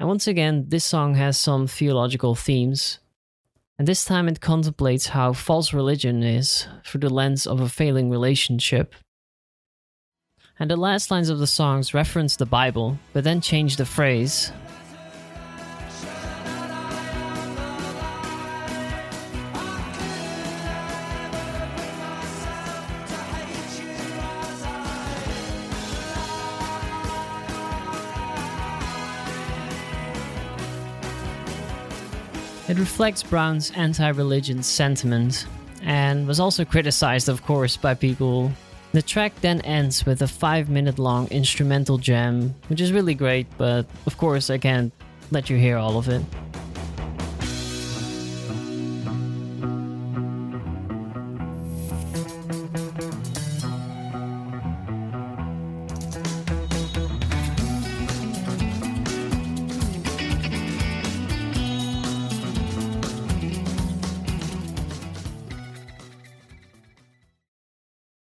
And 0.00 0.08
once 0.08 0.26
again, 0.26 0.64
this 0.66 0.84
song 0.84 1.14
has 1.14 1.38
some 1.38 1.68
theological 1.68 2.34
themes, 2.34 2.98
and 3.78 3.86
this 3.86 4.04
time 4.04 4.26
it 4.26 4.40
contemplates 4.40 5.06
how 5.06 5.32
false 5.32 5.72
religion 5.72 6.24
is 6.24 6.66
through 6.84 7.02
the 7.02 7.14
lens 7.14 7.46
of 7.46 7.60
a 7.60 7.68
failing 7.68 8.10
relationship 8.10 8.96
and 10.58 10.70
the 10.70 10.76
last 10.76 11.10
lines 11.10 11.28
of 11.28 11.38
the 11.38 11.46
songs 11.46 11.92
reference 11.92 12.36
the 12.36 12.46
Bible, 12.46 12.98
but 13.12 13.24
then 13.24 13.40
change 13.40 13.76
the 13.76 13.84
phrase. 13.84 14.52
It 32.68 32.80
reflects 32.80 33.22
Brown's 33.22 33.70
anti 33.72 34.08
religion 34.08 34.62
sentiment 34.62 35.46
and 35.82 36.26
was 36.26 36.40
also 36.40 36.64
criticized, 36.64 37.28
of 37.28 37.44
course, 37.44 37.76
by 37.76 37.94
people 37.94 38.50
the 38.96 39.02
track 39.02 39.38
then 39.42 39.60
ends 39.60 40.06
with 40.06 40.22
a 40.22 40.26
5 40.26 40.70
minute 40.70 40.98
long 40.98 41.28
instrumental 41.28 41.98
jam, 41.98 42.54
which 42.68 42.80
is 42.80 42.92
really 42.92 43.12
great, 43.12 43.46
but 43.58 43.84
of 44.06 44.16
course 44.16 44.48
I 44.48 44.56
can't 44.56 44.90
let 45.30 45.50
you 45.50 45.58
hear 45.58 45.76
all 45.76 45.98
of 45.98 46.08
it. 46.08 46.22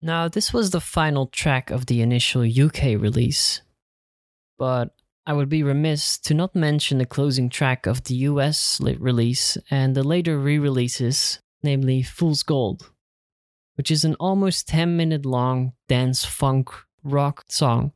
Now, 0.08 0.26
this 0.26 0.54
was 0.54 0.70
the 0.70 0.80
final 0.80 1.26
track 1.26 1.70
of 1.70 1.84
the 1.84 2.00
initial 2.00 2.40
UK 2.40 2.98
release, 2.98 3.60
but 4.56 4.94
I 5.26 5.34
would 5.34 5.50
be 5.50 5.62
remiss 5.62 6.16
to 6.20 6.32
not 6.32 6.54
mention 6.54 6.96
the 6.96 7.04
closing 7.04 7.50
track 7.50 7.84
of 7.86 8.04
the 8.04 8.14
US 8.14 8.80
release 8.80 9.58
and 9.70 9.94
the 9.94 10.02
later 10.02 10.38
re 10.38 10.58
releases, 10.58 11.40
namely 11.62 12.02
Fool's 12.02 12.42
Gold, 12.42 12.90
which 13.74 13.90
is 13.90 14.02
an 14.02 14.14
almost 14.14 14.66
10 14.68 14.96
minute 14.96 15.26
long 15.26 15.74
dance 15.88 16.24
funk 16.24 16.70
rock 17.04 17.44
song, 17.48 17.92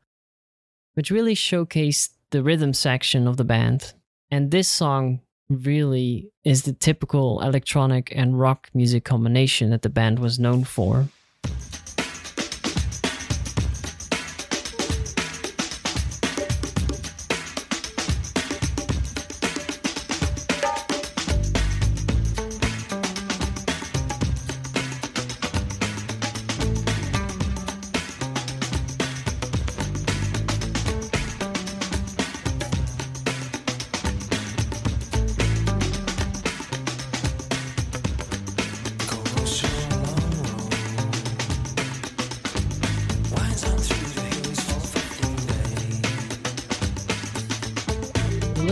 which 0.92 1.11
really 1.11 1.35
showcased 1.35 2.11
the 2.29 2.42
rhythm 2.42 2.75
section 2.75 3.27
of 3.27 3.38
the 3.38 3.44
band. 3.44 3.94
And 4.31 4.51
this 4.51 4.68
song 4.68 5.22
really 5.48 6.31
is 6.44 6.64
the 6.64 6.75
typical 6.75 7.40
electronic 7.40 8.12
and 8.14 8.38
rock 8.38 8.68
music 8.75 9.03
combination 9.03 9.70
that 9.70 9.81
the 9.81 9.88
band 9.88 10.18
was 10.18 10.38
known 10.38 10.64
for. 10.64 11.09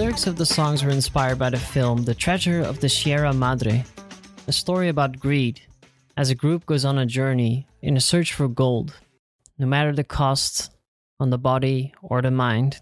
Lyrics 0.01 0.27
of 0.27 0.37
the 0.37 0.47
songs 0.47 0.83
were 0.83 0.91
inspired 0.91 1.39
by 1.39 1.51
the 1.51 1.59
film 1.59 2.05
The 2.05 2.15
Treasure 2.15 2.63
of 2.63 2.81
the 2.81 2.89
Sierra 2.89 3.35
Madre, 3.35 3.85
a 4.49 4.53
story 4.53 4.89
about 4.89 5.21
greed 5.21 5.61
as 6.17 6.31
a 6.31 6.35
group 6.35 6.65
goes 6.65 6.87
on 6.87 6.97
a 6.97 7.05
journey 7.05 7.67
in 7.83 7.99
a 7.99 8.01
search 8.01 8.33
for 8.33 8.49
gold, 8.49 8.95
no 9.59 9.67
matter 9.67 9.93
the 9.93 10.03
cost 10.03 10.71
on 11.19 11.29
the 11.29 11.37
body 11.37 11.93
or 12.01 12.23
the 12.23 12.31
mind. 12.31 12.81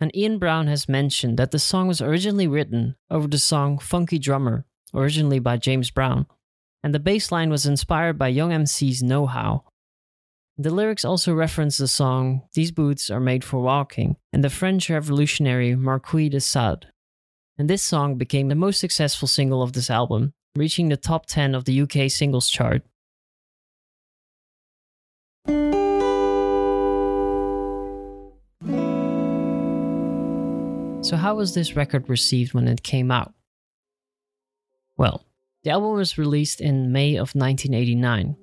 And 0.00 0.10
Ian 0.16 0.40
Brown 0.40 0.66
has 0.66 0.88
mentioned 0.88 1.38
that 1.38 1.52
the 1.52 1.60
song 1.60 1.86
was 1.86 2.02
originally 2.02 2.48
written 2.48 2.96
over 3.08 3.28
the 3.28 3.38
song 3.38 3.78
Funky 3.78 4.18
Drummer, 4.18 4.64
originally 4.92 5.38
by 5.38 5.58
James 5.58 5.92
Brown, 5.92 6.26
and 6.82 6.92
the 6.92 6.98
bass 6.98 7.30
line 7.30 7.50
was 7.50 7.66
inspired 7.66 8.18
by 8.18 8.26
Young 8.26 8.50
MC's 8.50 9.00
Know 9.00 9.26
How. 9.26 9.62
The 10.56 10.72
lyrics 10.72 11.04
also 11.04 11.34
reference 11.34 11.78
the 11.78 11.88
song 11.88 12.42
These 12.52 12.70
Boots 12.70 13.10
Are 13.10 13.18
Made 13.18 13.42
for 13.42 13.58
Walking 13.58 14.14
and 14.32 14.44
the 14.44 14.50
French 14.50 14.88
revolutionary 14.88 15.74
Marquis 15.74 16.28
de 16.28 16.38
Sade. 16.38 16.86
And 17.58 17.68
this 17.68 17.82
song 17.82 18.14
became 18.14 18.48
the 18.48 18.54
most 18.54 18.78
successful 18.78 19.26
single 19.26 19.62
of 19.62 19.72
this 19.72 19.90
album, 19.90 20.32
reaching 20.54 20.90
the 20.90 20.96
top 20.96 21.26
10 21.26 21.56
of 21.56 21.64
the 21.64 21.80
UK 21.80 22.08
singles 22.08 22.48
chart. 22.48 22.82
So, 31.04 31.16
how 31.16 31.34
was 31.34 31.54
this 31.54 31.74
record 31.74 32.08
received 32.08 32.54
when 32.54 32.68
it 32.68 32.84
came 32.84 33.10
out? 33.10 33.34
Well, 34.96 35.24
the 35.64 35.70
album 35.70 35.94
was 35.94 36.16
released 36.16 36.60
in 36.60 36.92
May 36.92 37.16
of 37.16 37.34
1989, 37.34 38.36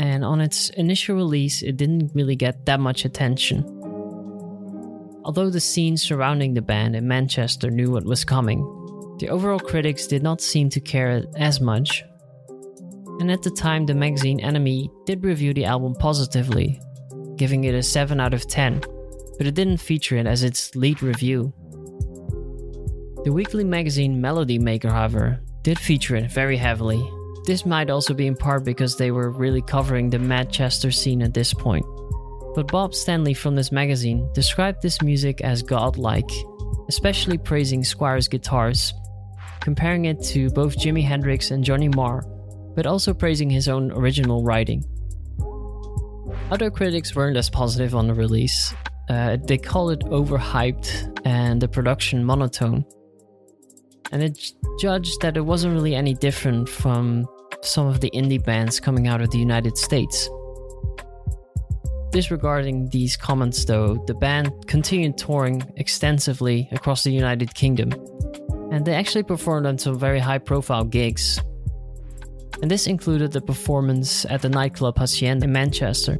and 0.00 0.24
on 0.24 0.40
its 0.40 0.70
initial 0.70 1.14
release, 1.14 1.60
it 1.60 1.76
didn't 1.76 2.10
really 2.14 2.34
get 2.34 2.64
that 2.64 2.80
much 2.80 3.04
attention. 3.04 3.62
Although 5.24 5.50
the 5.50 5.60
scene 5.60 5.98
surrounding 5.98 6.54
the 6.54 6.62
band 6.62 6.96
in 6.96 7.06
Manchester 7.06 7.70
knew 7.70 7.90
what 7.90 8.06
was 8.06 8.24
coming, 8.24 8.60
the 9.18 9.28
overall 9.28 9.58
critics 9.58 10.06
did 10.06 10.22
not 10.22 10.40
seem 10.40 10.70
to 10.70 10.80
care 10.80 11.22
as 11.36 11.60
much. 11.60 12.02
And 13.20 13.30
at 13.30 13.42
the 13.42 13.50
time, 13.50 13.84
the 13.84 13.94
magazine 13.94 14.40
NME 14.40 14.88
did 15.04 15.22
review 15.22 15.52
the 15.52 15.66
album 15.66 15.94
positively, 15.94 16.80
giving 17.36 17.64
it 17.64 17.74
a 17.74 17.82
7 17.82 18.18
out 18.18 18.32
of 18.32 18.48
10, 18.48 18.80
but 19.36 19.46
it 19.46 19.54
didn't 19.54 19.82
feature 19.82 20.16
it 20.16 20.26
as 20.26 20.42
its 20.42 20.74
lead 20.74 21.02
review. 21.02 21.52
The 23.24 23.32
weekly 23.34 23.64
magazine 23.64 24.18
Melody 24.18 24.58
Maker, 24.58 24.88
however, 24.88 25.40
did 25.60 25.78
feature 25.78 26.16
it 26.16 26.32
very 26.32 26.56
heavily. 26.56 27.06
This 27.50 27.66
might 27.66 27.90
also 27.90 28.14
be 28.14 28.28
in 28.28 28.36
part 28.36 28.62
because 28.62 28.96
they 28.96 29.10
were 29.10 29.28
really 29.28 29.60
covering 29.60 30.08
the 30.08 30.20
Manchester 30.20 30.92
scene 30.92 31.20
at 31.20 31.34
this 31.34 31.52
point. 31.52 31.84
But 32.54 32.70
Bob 32.70 32.94
Stanley 32.94 33.34
from 33.34 33.56
this 33.56 33.72
magazine 33.72 34.30
described 34.34 34.82
this 34.82 35.02
music 35.02 35.40
as 35.40 35.60
godlike, 35.60 36.30
especially 36.88 37.38
praising 37.38 37.82
Squire's 37.82 38.28
guitars, 38.28 38.94
comparing 39.58 40.04
it 40.04 40.22
to 40.26 40.48
both 40.50 40.78
Jimi 40.78 41.02
Hendrix 41.02 41.50
and 41.50 41.64
Johnny 41.64 41.88
Marr, 41.88 42.22
but 42.76 42.86
also 42.86 43.12
praising 43.12 43.50
his 43.50 43.66
own 43.66 43.90
original 43.90 44.44
writing. 44.44 44.84
Other 46.52 46.70
critics 46.70 47.16
weren't 47.16 47.36
as 47.36 47.50
positive 47.50 47.96
on 47.96 48.06
the 48.06 48.14
release. 48.14 48.72
Uh, 49.08 49.38
they 49.42 49.58
called 49.58 49.90
it 49.90 50.00
overhyped 50.02 51.20
and 51.24 51.60
the 51.60 51.66
production 51.66 52.24
monotone 52.24 52.84
and 54.12 54.22
it 54.22 54.52
judged 54.80 55.20
that 55.20 55.36
it 55.36 55.42
wasn't 55.42 55.72
really 55.72 55.94
any 55.94 56.14
different 56.14 56.68
from 56.68 57.26
some 57.62 57.86
of 57.86 58.00
the 58.00 58.10
indie 58.10 58.42
bands 58.42 58.80
coming 58.80 59.06
out 59.06 59.20
of 59.20 59.30
the 59.30 59.38
United 59.38 59.76
States. 59.76 60.28
Disregarding 62.12 62.88
these 62.88 63.16
comments, 63.16 63.64
though, 63.64 64.02
the 64.06 64.14
band 64.14 64.66
continued 64.66 65.16
touring 65.16 65.62
extensively 65.76 66.68
across 66.72 67.04
the 67.04 67.12
United 67.12 67.54
Kingdom, 67.54 67.92
and 68.72 68.84
they 68.84 68.94
actually 68.94 69.22
performed 69.22 69.66
on 69.66 69.78
some 69.78 69.98
very 69.98 70.18
high 70.18 70.38
profile 70.38 70.84
gigs. 70.84 71.40
And 72.62 72.70
this 72.70 72.86
included 72.86 73.32
the 73.32 73.40
performance 73.40 74.24
at 74.26 74.42
the 74.42 74.48
nightclub 74.48 74.98
Hacienda 74.98 75.44
in 75.44 75.52
Manchester. 75.52 76.18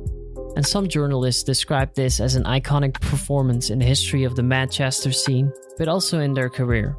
And 0.57 0.67
some 0.67 0.89
journalists 0.89 1.43
described 1.43 1.97
this 1.97 2.21
as 2.21 2.35
an 2.35 2.45
iconic 2.45 2.95
performance 3.01 3.71
in 3.71 3.79
the 3.79 3.85
history 3.85 4.25
of 4.25 4.37
the 4.37 4.43
Manchester 4.43 5.13
scene, 5.13 5.53
but 5.79 5.89
also 5.89 6.19
in 6.21 6.35
their 6.35 6.49
career. 6.49 6.97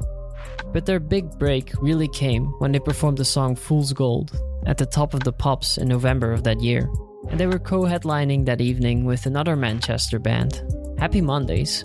But 0.72 0.86
their 0.86 1.00
big 1.00 1.38
break 1.38 1.72
really 1.80 2.08
came 2.08 2.46
when 2.58 2.72
they 2.72 2.78
performed 2.78 3.18
the 3.18 3.24
song 3.24 3.56
Fool's 3.56 3.92
Gold 3.92 4.32
at 4.66 4.78
the 4.78 4.86
top 4.86 5.12
of 5.14 5.20
the 5.20 5.32
Pops 5.32 5.78
in 5.78 5.88
November 5.88 6.32
of 6.32 6.44
that 6.44 6.60
year. 6.60 6.90
And 7.28 7.38
they 7.38 7.46
were 7.46 7.58
co 7.58 7.82
headlining 7.82 8.46
that 8.46 8.60
evening 8.60 9.04
with 9.04 9.26
another 9.26 9.54
Manchester 9.56 10.18
band, 10.18 10.62
Happy 10.98 11.20
Mondays. 11.20 11.84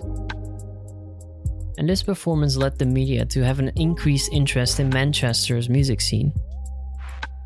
And 1.76 1.88
this 1.88 2.02
performance 2.02 2.56
led 2.56 2.78
the 2.78 2.86
media 2.86 3.24
to 3.26 3.44
have 3.44 3.60
an 3.60 3.72
increased 3.76 4.32
interest 4.32 4.80
in 4.80 4.88
Manchester's 4.88 5.68
music 5.68 6.00
scene. 6.00 6.32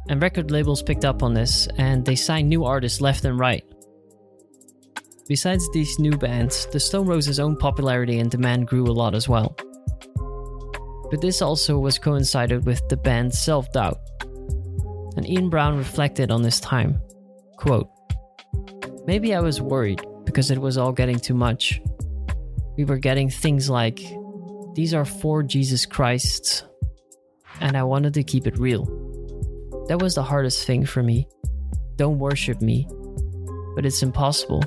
And 0.09 0.23
record 0.23 0.51
labels 0.51 0.83
picked 0.83 1.05
up 1.05 1.23
on 1.23 1.35
this 1.35 1.69
and 1.77 2.05
they 2.05 2.17
signed 2.17 2.49
new 2.49 2.65
artists 2.65 3.01
left 3.01 3.25
and 3.25 3.39
right. 3.39 3.65
Besides 5.29 5.69
these 5.73 5.99
new 5.99 6.17
bands, 6.17 6.67
the 6.67 6.81
Stone 6.81 7.07
Roses' 7.07 7.39
own 7.39 7.57
popularity 7.57 8.19
and 8.19 8.31
demand 8.31 8.69
grew 8.69 8.87
a 8.87 8.93
lot 8.93 9.15
as 9.15 9.29
well 9.29 9.57
but 11.13 11.21
this 11.21 11.43
also 11.43 11.79
was 11.79 11.99
coincided 11.99 12.65
with 12.65 12.89
the 12.89 12.97
band's 12.97 13.39
self 13.39 13.71
doubt. 13.73 14.01
And 15.15 15.29
Ian 15.29 15.51
Brown 15.51 15.77
reflected 15.77 16.31
on 16.31 16.41
this 16.41 16.59
time. 16.59 17.03
Quote, 17.59 17.91
Maybe 19.07 19.35
I 19.35 19.41
was 19.41 19.61
worried 19.61 20.01
because 20.25 20.51
it 20.51 20.59
was 20.59 20.79
all 20.79 20.91
getting 20.91 21.19
too 21.19 21.35
much. 21.35 21.83
We 22.79 22.87
were 22.87 22.97
getting 22.97 23.29
things 23.29 23.69
like, 23.69 24.01
These 24.75 24.95
are 24.95 25.05
four 25.05 25.43
Jesus 25.43 25.85
Christs, 25.85 26.63
and 27.61 27.77
I 27.77 27.83
wanted 27.83 28.15
to 28.15 28.25
keep 28.25 28.47
it 28.47 28.59
real. 28.59 28.87
That 29.89 30.01
was 30.01 30.15
the 30.15 30.23
hardest 30.23 30.67
thing 30.67 30.87
for 30.87 31.03
me. 31.03 31.29
Don't 31.97 32.21
worship 32.21 32.63
me. 32.63 32.89
But 33.75 33.85
it's 33.85 34.03
impossible. 34.03 34.63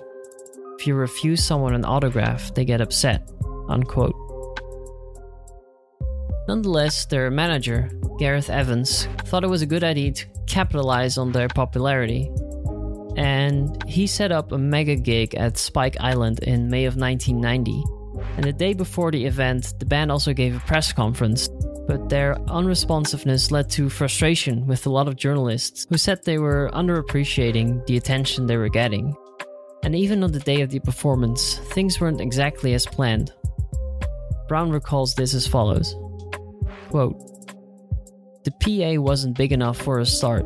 If 0.77 0.85
you 0.85 0.93
refuse 0.93 1.43
someone 1.43 1.73
an 1.73 1.85
autograph, 1.85 2.53
they 2.53 2.65
get 2.65 2.81
upset. 2.81 3.31
Unquote. 3.67 4.24
Nonetheless, 6.47 7.05
their 7.05 7.31
manager, 7.31 7.89
Gareth 8.19 8.51
Evans, 8.51 9.07
thought 9.25 9.43
it 9.43 9.49
was 9.49 9.63
a 9.63 9.67
good 9.67 9.83
idea 9.83 10.11
to 10.11 10.25
capitalize 10.45 11.17
on 11.17 11.31
their 11.31 11.47
popularity. 11.47 12.29
And 13.17 13.83
he 13.89 14.05
set 14.05 14.31
up 14.31 14.51
a 14.51 14.57
mega 14.57 14.95
gig 14.95 15.33
at 15.35 15.57
Spike 15.57 15.97
Island 15.99 16.39
in 16.43 16.69
May 16.69 16.85
of 16.85 16.97
1990. 16.97 17.83
And 18.37 18.43
the 18.43 18.53
day 18.53 18.73
before 18.73 19.09
the 19.09 19.25
event, 19.25 19.73
the 19.79 19.85
band 19.85 20.11
also 20.11 20.33
gave 20.33 20.55
a 20.55 20.59
press 20.59 20.93
conference. 20.93 21.49
But 21.87 22.09
their 22.09 22.35
unresponsiveness 22.47 23.51
led 23.51 23.69
to 23.71 23.89
frustration 23.89 24.67
with 24.67 24.85
a 24.85 24.89
lot 24.89 25.07
of 25.07 25.15
journalists 25.15 25.87
who 25.89 25.97
said 25.97 26.23
they 26.23 26.37
were 26.37 26.69
underappreciating 26.73 27.85
the 27.87 27.97
attention 27.97 28.45
they 28.45 28.57
were 28.57 28.69
getting. 28.69 29.15
And 29.83 29.95
even 29.95 30.23
on 30.23 30.31
the 30.31 30.39
day 30.39 30.61
of 30.61 30.69
the 30.69 30.79
performance, 30.79 31.57
things 31.73 31.99
weren't 31.99 32.21
exactly 32.21 32.73
as 32.73 32.85
planned. 32.85 33.33
Brown 34.47 34.71
recalls 34.71 35.15
this 35.15 35.33
as 35.33 35.47
follows 35.47 35.95
Quote 36.89 37.17
The 38.43 38.51
PA 38.51 39.01
wasn't 39.01 39.37
big 39.37 39.51
enough 39.51 39.77
for 39.77 39.99
a 39.99 40.05
start, 40.05 40.45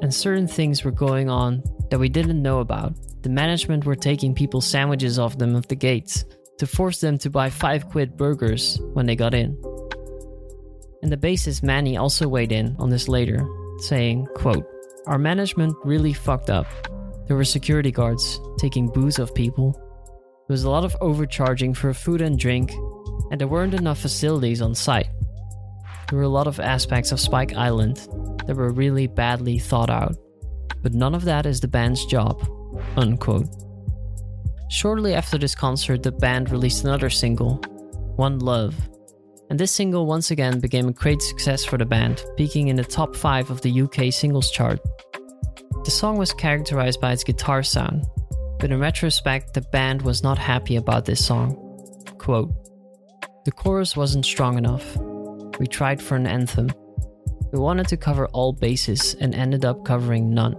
and 0.00 0.14
certain 0.14 0.48
things 0.48 0.84
were 0.84 0.90
going 0.90 1.28
on 1.28 1.62
that 1.90 1.98
we 1.98 2.08
didn't 2.08 2.42
know 2.42 2.60
about. 2.60 2.94
The 3.22 3.28
management 3.28 3.84
were 3.84 3.94
taking 3.94 4.34
people's 4.34 4.66
sandwiches 4.66 5.18
off 5.18 5.38
them 5.38 5.54
at 5.54 5.68
the 5.68 5.76
gates 5.76 6.24
to 6.58 6.66
force 6.66 7.00
them 7.00 7.18
to 7.18 7.30
buy 7.30 7.50
5 7.50 7.88
quid 7.88 8.16
burgers 8.16 8.80
when 8.94 9.06
they 9.06 9.16
got 9.16 9.34
in. 9.34 9.56
And 11.02 11.10
the 11.10 11.16
bassist 11.16 11.62
Mani 11.62 11.96
also 11.96 12.28
weighed 12.28 12.52
in 12.52 12.76
on 12.78 12.90
this 12.90 13.08
later, 13.08 13.46
saying, 13.78 14.26
quote, 14.36 14.64
Our 15.06 15.18
management 15.18 15.74
really 15.84 16.12
fucked 16.12 16.50
up. 16.50 16.66
There 17.26 17.36
were 17.36 17.44
security 17.44 17.90
guards 17.90 18.40
taking 18.58 18.88
booze 18.88 19.18
off 19.18 19.34
people. 19.34 19.72
There 19.72 20.54
was 20.54 20.64
a 20.64 20.70
lot 20.70 20.84
of 20.84 20.96
overcharging 21.00 21.74
for 21.74 21.92
food 21.92 22.20
and 22.20 22.38
drink, 22.38 22.72
and 23.30 23.40
there 23.40 23.48
weren't 23.48 23.74
enough 23.74 23.98
facilities 23.98 24.62
on 24.62 24.74
site. 24.74 25.08
There 26.12 26.18
were 26.18 26.24
a 26.24 26.28
lot 26.28 26.46
of 26.46 26.60
aspects 26.60 27.10
of 27.10 27.20
Spike 27.20 27.54
Island 27.54 27.96
that 28.44 28.54
were 28.54 28.68
really 28.68 29.06
badly 29.06 29.58
thought 29.58 29.88
out, 29.88 30.14
but 30.82 30.92
none 30.92 31.14
of 31.14 31.24
that 31.24 31.46
is 31.46 31.58
the 31.58 31.68
band's 31.68 32.04
job. 32.04 32.46
Unquote. 32.98 33.48
Shortly 34.68 35.14
after 35.14 35.38
this 35.38 35.54
concert, 35.54 36.02
the 36.02 36.12
band 36.12 36.50
released 36.50 36.84
another 36.84 37.08
single, 37.08 37.54
One 38.16 38.40
Love, 38.40 38.74
and 39.48 39.58
this 39.58 39.72
single 39.72 40.04
once 40.04 40.30
again 40.30 40.60
became 40.60 40.86
a 40.86 40.92
great 40.92 41.22
success 41.22 41.64
for 41.64 41.78
the 41.78 41.86
band, 41.86 42.22
peaking 42.36 42.68
in 42.68 42.76
the 42.76 42.84
top 42.84 43.16
5 43.16 43.48
of 43.48 43.62
the 43.62 43.80
UK 43.80 44.12
singles 44.12 44.50
chart. 44.50 44.80
The 45.86 45.90
song 45.90 46.18
was 46.18 46.34
characterized 46.34 47.00
by 47.00 47.12
its 47.12 47.24
guitar 47.24 47.62
sound, 47.62 48.04
but 48.60 48.70
in 48.70 48.78
retrospect, 48.78 49.54
the 49.54 49.62
band 49.62 50.02
was 50.02 50.22
not 50.22 50.36
happy 50.36 50.76
about 50.76 51.06
this 51.06 51.24
song. 51.24 51.56
Quote, 52.18 52.52
The 53.46 53.52
chorus 53.52 53.96
wasn't 53.96 54.26
strong 54.26 54.58
enough, 54.58 54.98
we 55.62 55.68
tried 55.68 56.02
for 56.02 56.16
an 56.16 56.26
anthem. 56.26 56.68
We 57.52 57.60
wanted 57.60 57.86
to 57.86 57.96
cover 57.96 58.26
all 58.32 58.52
bases 58.52 59.14
and 59.20 59.32
ended 59.32 59.64
up 59.64 59.84
covering 59.84 60.34
none. 60.34 60.56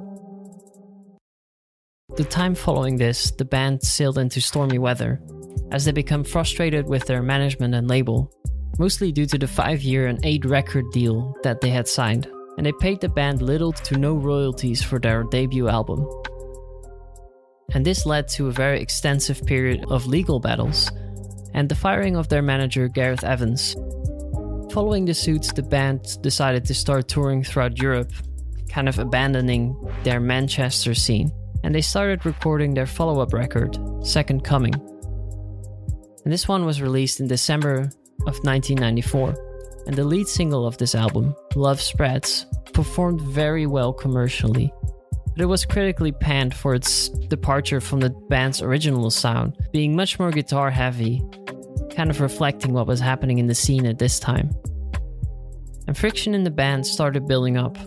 The 2.15 2.23
time 2.23 2.55
following 2.55 2.95
this, 2.95 3.31
the 3.31 3.43
band 3.43 3.83
sailed 3.83 4.17
into 4.17 4.39
stormy 4.39 4.79
weather, 4.79 5.19
as 5.73 5.83
they 5.83 5.91
become 5.91 6.23
frustrated 6.23 6.87
with 6.87 7.05
their 7.05 7.21
management 7.21 7.75
and 7.75 7.89
label, 7.89 8.31
mostly 8.79 9.11
due 9.11 9.25
to 9.25 9.37
the 9.37 9.45
5 9.45 9.81
year 9.81 10.07
and 10.07 10.23
8 10.23 10.45
record 10.45 10.85
deal 10.93 11.35
that 11.43 11.59
they 11.59 11.69
had 11.69 11.89
signed, 11.89 12.31
and 12.55 12.65
they 12.65 12.71
paid 12.71 13.01
the 13.01 13.09
band 13.09 13.41
little 13.41 13.73
to 13.73 13.97
no 13.97 14.13
royalties 14.13 14.81
for 14.81 14.99
their 14.99 15.25
debut 15.25 15.67
album. 15.67 16.07
And 17.73 17.85
this 17.85 18.05
led 18.05 18.29
to 18.29 18.47
a 18.47 18.53
very 18.53 18.79
extensive 18.79 19.45
period 19.45 19.83
of 19.89 20.07
legal 20.07 20.39
battles 20.39 20.89
and 21.53 21.67
the 21.67 21.75
firing 21.75 22.15
of 22.15 22.29
their 22.29 22.41
manager 22.41 22.87
Gareth 22.87 23.25
Evans. 23.25 23.75
Following 24.73 25.05
the 25.05 25.13
suits, 25.13 25.53
the 25.53 25.61
band 25.61 26.19
decided 26.23 26.65
to 26.65 26.73
start 26.73 27.07
touring 27.07 27.43
throughout 27.43 27.77
Europe, 27.79 28.11
kind 28.69 28.89
of 28.89 28.97
abandoning 28.97 29.77
their 30.03 30.19
Manchester 30.19 30.95
scene, 30.95 31.31
and 31.63 31.75
they 31.75 31.81
started 31.81 32.25
recording 32.25 32.73
their 32.73 32.87
follow 32.87 33.21
up 33.21 33.33
record, 33.33 33.77
Second 34.03 34.43
Coming. 34.43 34.73
And 36.23 36.33
this 36.33 36.47
one 36.47 36.65
was 36.65 36.81
released 36.81 37.19
in 37.19 37.27
December 37.27 37.81
of 38.25 38.39
1994, 38.41 39.35
and 39.85 39.95
the 39.95 40.03
lead 40.03 40.27
single 40.27 40.65
of 40.65 40.79
this 40.79 40.95
album, 40.95 41.35
Love 41.55 41.79
Spreads, 41.79 42.47
performed 42.73 43.21
very 43.21 43.67
well 43.67 43.93
commercially 43.93 44.73
but 45.35 45.41
it 45.41 45.47
was 45.47 45.65
critically 45.65 46.11
panned 46.11 46.53
for 46.53 46.75
its 46.75 47.09
departure 47.09 47.81
from 47.81 47.99
the 47.99 48.11
band's 48.29 48.61
original 48.61 49.09
sound, 49.09 49.57
being 49.71 49.95
much 49.95 50.19
more 50.19 50.29
guitar 50.29 50.69
heavy, 50.69 51.23
kind 51.93 52.09
of 52.09 52.21
reflecting 52.21 52.73
what 52.73 52.87
was 52.87 52.99
happening 52.99 53.37
in 53.37 53.47
the 53.47 53.55
scene 53.55 53.85
at 53.85 53.99
this 53.99 54.19
time. 54.19 54.51
And 55.87 55.97
friction 55.97 56.33
in 56.33 56.43
the 56.43 56.51
band 56.51 56.85
started 56.85 57.27
building 57.27 57.57
up, 57.57 57.77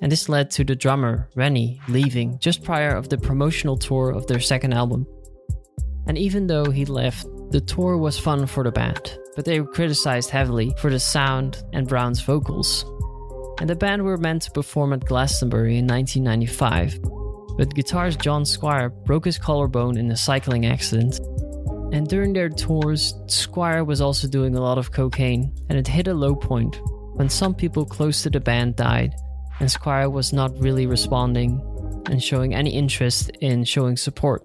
and 0.00 0.10
this 0.10 0.28
led 0.28 0.50
to 0.52 0.64
the 0.64 0.74
drummer, 0.74 1.28
Reni, 1.34 1.80
leaving 1.88 2.38
just 2.38 2.64
prior 2.64 2.94
of 2.94 3.08
the 3.08 3.18
promotional 3.18 3.76
tour 3.76 4.10
of 4.10 4.26
their 4.26 4.40
second 4.40 4.72
album. 4.72 5.06
And 6.06 6.18
even 6.18 6.46
though 6.46 6.70
he 6.70 6.84
left, 6.84 7.26
the 7.50 7.60
tour 7.60 7.96
was 7.96 8.18
fun 8.18 8.46
for 8.46 8.64
the 8.64 8.72
band, 8.72 9.18
but 9.36 9.44
they 9.44 9.60
were 9.60 9.70
criticized 9.70 10.30
heavily 10.30 10.74
for 10.78 10.90
the 10.90 10.98
sound 10.98 11.62
and 11.72 11.86
Brown's 11.86 12.20
vocals, 12.20 12.84
and 13.60 13.68
the 13.68 13.76
band 13.76 14.02
were 14.02 14.16
meant 14.16 14.42
to 14.42 14.50
perform 14.50 14.92
at 14.92 15.04
Glastonbury 15.04 15.78
in 15.78 15.86
1995. 15.86 17.00
But 17.56 17.74
guitarist 17.74 18.20
John 18.20 18.44
Squire 18.44 18.88
broke 18.88 19.26
his 19.26 19.38
collarbone 19.38 19.98
in 19.98 20.10
a 20.10 20.16
cycling 20.16 20.66
accident. 20.66 21.20
And 21.92 22.08
during 22.08 22.32
their 22.32 22.48
tours, 22.48 23.14
Squire 23.26 23.84
was 23.84 24.00
also 24.00 24.26
doing 24.26 24.56
a 24.56 24.60
lot 24.60 24.78
of 24.78 24.90
cocaine, 24.90 25.52
and 25.68 25.78
it 25.78 25.86
hit 25.86 26.08
a 26.08 26.14
low 26.14 26.34
point 26.34 26.80
when 27.14 27.28
some 27.28 27.54
people 27.54 27.84
close 27.84 28.22
to 28.22 28.30
the 28.30 28.40
band 28.40 28.76
died, 28.76 29.14
and 29.60 29.70
Squire 29.70 30.10
was 30.10 30.32
not 30.32 30.58
really 30.58 30.86
responding 30.86 31.60
and 32.06 32.22
showing 32.22 32.54
any 32.54 32.70
interest 32.70 33.30
in 33.40 33.64
showing 33.64 33.96
support. 33.96 34.44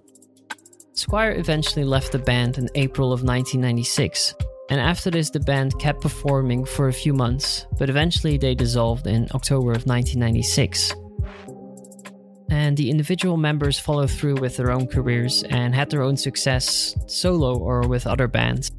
Squire 0.92 1.32
eventually 1.32 1.84
left 1.84 2.12
the 2.12 2.18
band 2.18 2.58
in 2.58 2.68
April 2.74 3.12
of 3.12 3.22
1996 3.22 4.34
and 4.70 4.80
after 4.80 5.10
this, 5.10 5.30
the 5.30 5.40
band 5.40 5.78
kept 5.78 6.02
performing 6.02 6.64
for 6.64 6.88
a 6.88 6.92
few 6.92 7.14
months, 7.14 7.66
but 7.78 7.88
eventually 7.88 8.36
they 8.36 8.54
dissolved 8.54 9.06
in 9.06 9.26
October 9.34 9.70
of 9.72 9.86
1996. 9.86 10.92
And 12.68 12.76
the 12.76 12.90
individual 12.90 13.38
members 13.38 13.78
followed 13.78 14.10
through 14.10 14.34
with 14.42 14.58
their 14.58 14.70
own 14.70 14.88
careers 14.88 15.42
and 15.44 15.74
had 15.74 15.88
their 15.88 16.02
own 16.02 16.18
success 16.18 16.94
solo 17.06 17.56
or 17.56 17.88
with 17.88 18.06
other 18.06 18.28
bands. 18.28 18.70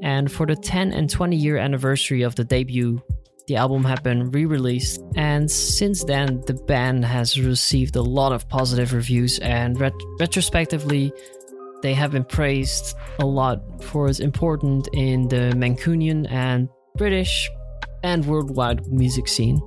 And 0.00 0.32
for 0.32 0.46
the 0.46 0.56
10 0.56 0.94
and 0.94 1.10
20 1.10 1.36
year 1.36 1.58
anniversary 1.58 2.22
of 2.22 2.34
the 2.36 2.44
debut, 2.44 3.02
the 3.46 3.56
album 3.56 3.84
had 3.84 4.02
been 4.02 4.30
re 4.30 4.46
released, 4.46 5.02
and 5.14 5.50
since 5.50 6.04
then, 6.04 6.40
the 6.46 6.54
band 6.54 7.04
has 7.04 7.38
received 7.38 7.96
a 7.96 8.00
lot 8.00 8.32
of 8.32 8.48
positive 8.48 8.94
reviews. 8.94 9.38
And 9.40 9.78
ret- 9.78 9.92
retrospectively, 10.18 11.12
they 11.82 11.92
have 11.92 12.12
been 12.12 12.24
praised 12.24 12.96
a 13.18 13.26
lot 13.26 13.84
for 13.84 14.08
its 14.08 14.20
importance 14.20 14.88
in 14.94 15.28
the 15.28 15.52
Mancunian 15.54 16.26
and 16.30 16.70
British 16.96 17.50
and 18.02 18.24
worldwide 18.24 18.86
music 18.86 19.28
scene. 19.28 19.60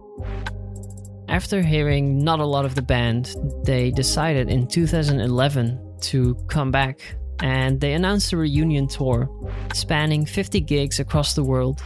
After 1.30 1.62
hearing 1.62 2.24
not 2.24 2.40
a 2.40 2.46
lot 2.46 2.64
of 2.64 2.76
the 2.76 2.82
band, 2.82 3.36
they 3.64 3.92
decided 3.92 4.50
in 4.50 4.66
2011 4.66 5.98
to 6.00 6.36
come 6.48 6.72
back 6.72 7.00
and 7.42 7.80
they 7.80 7.94
announced 7.94 8.32
a 8.34 8.38
reunion 8.38 8.88
tour 8.88 9.30
spanning 9.74 10.26
50 10.26 10.62
gigs 10.62 11.00
across 11.00 11.36
the 11.36 11.44
world. 11.44 11.82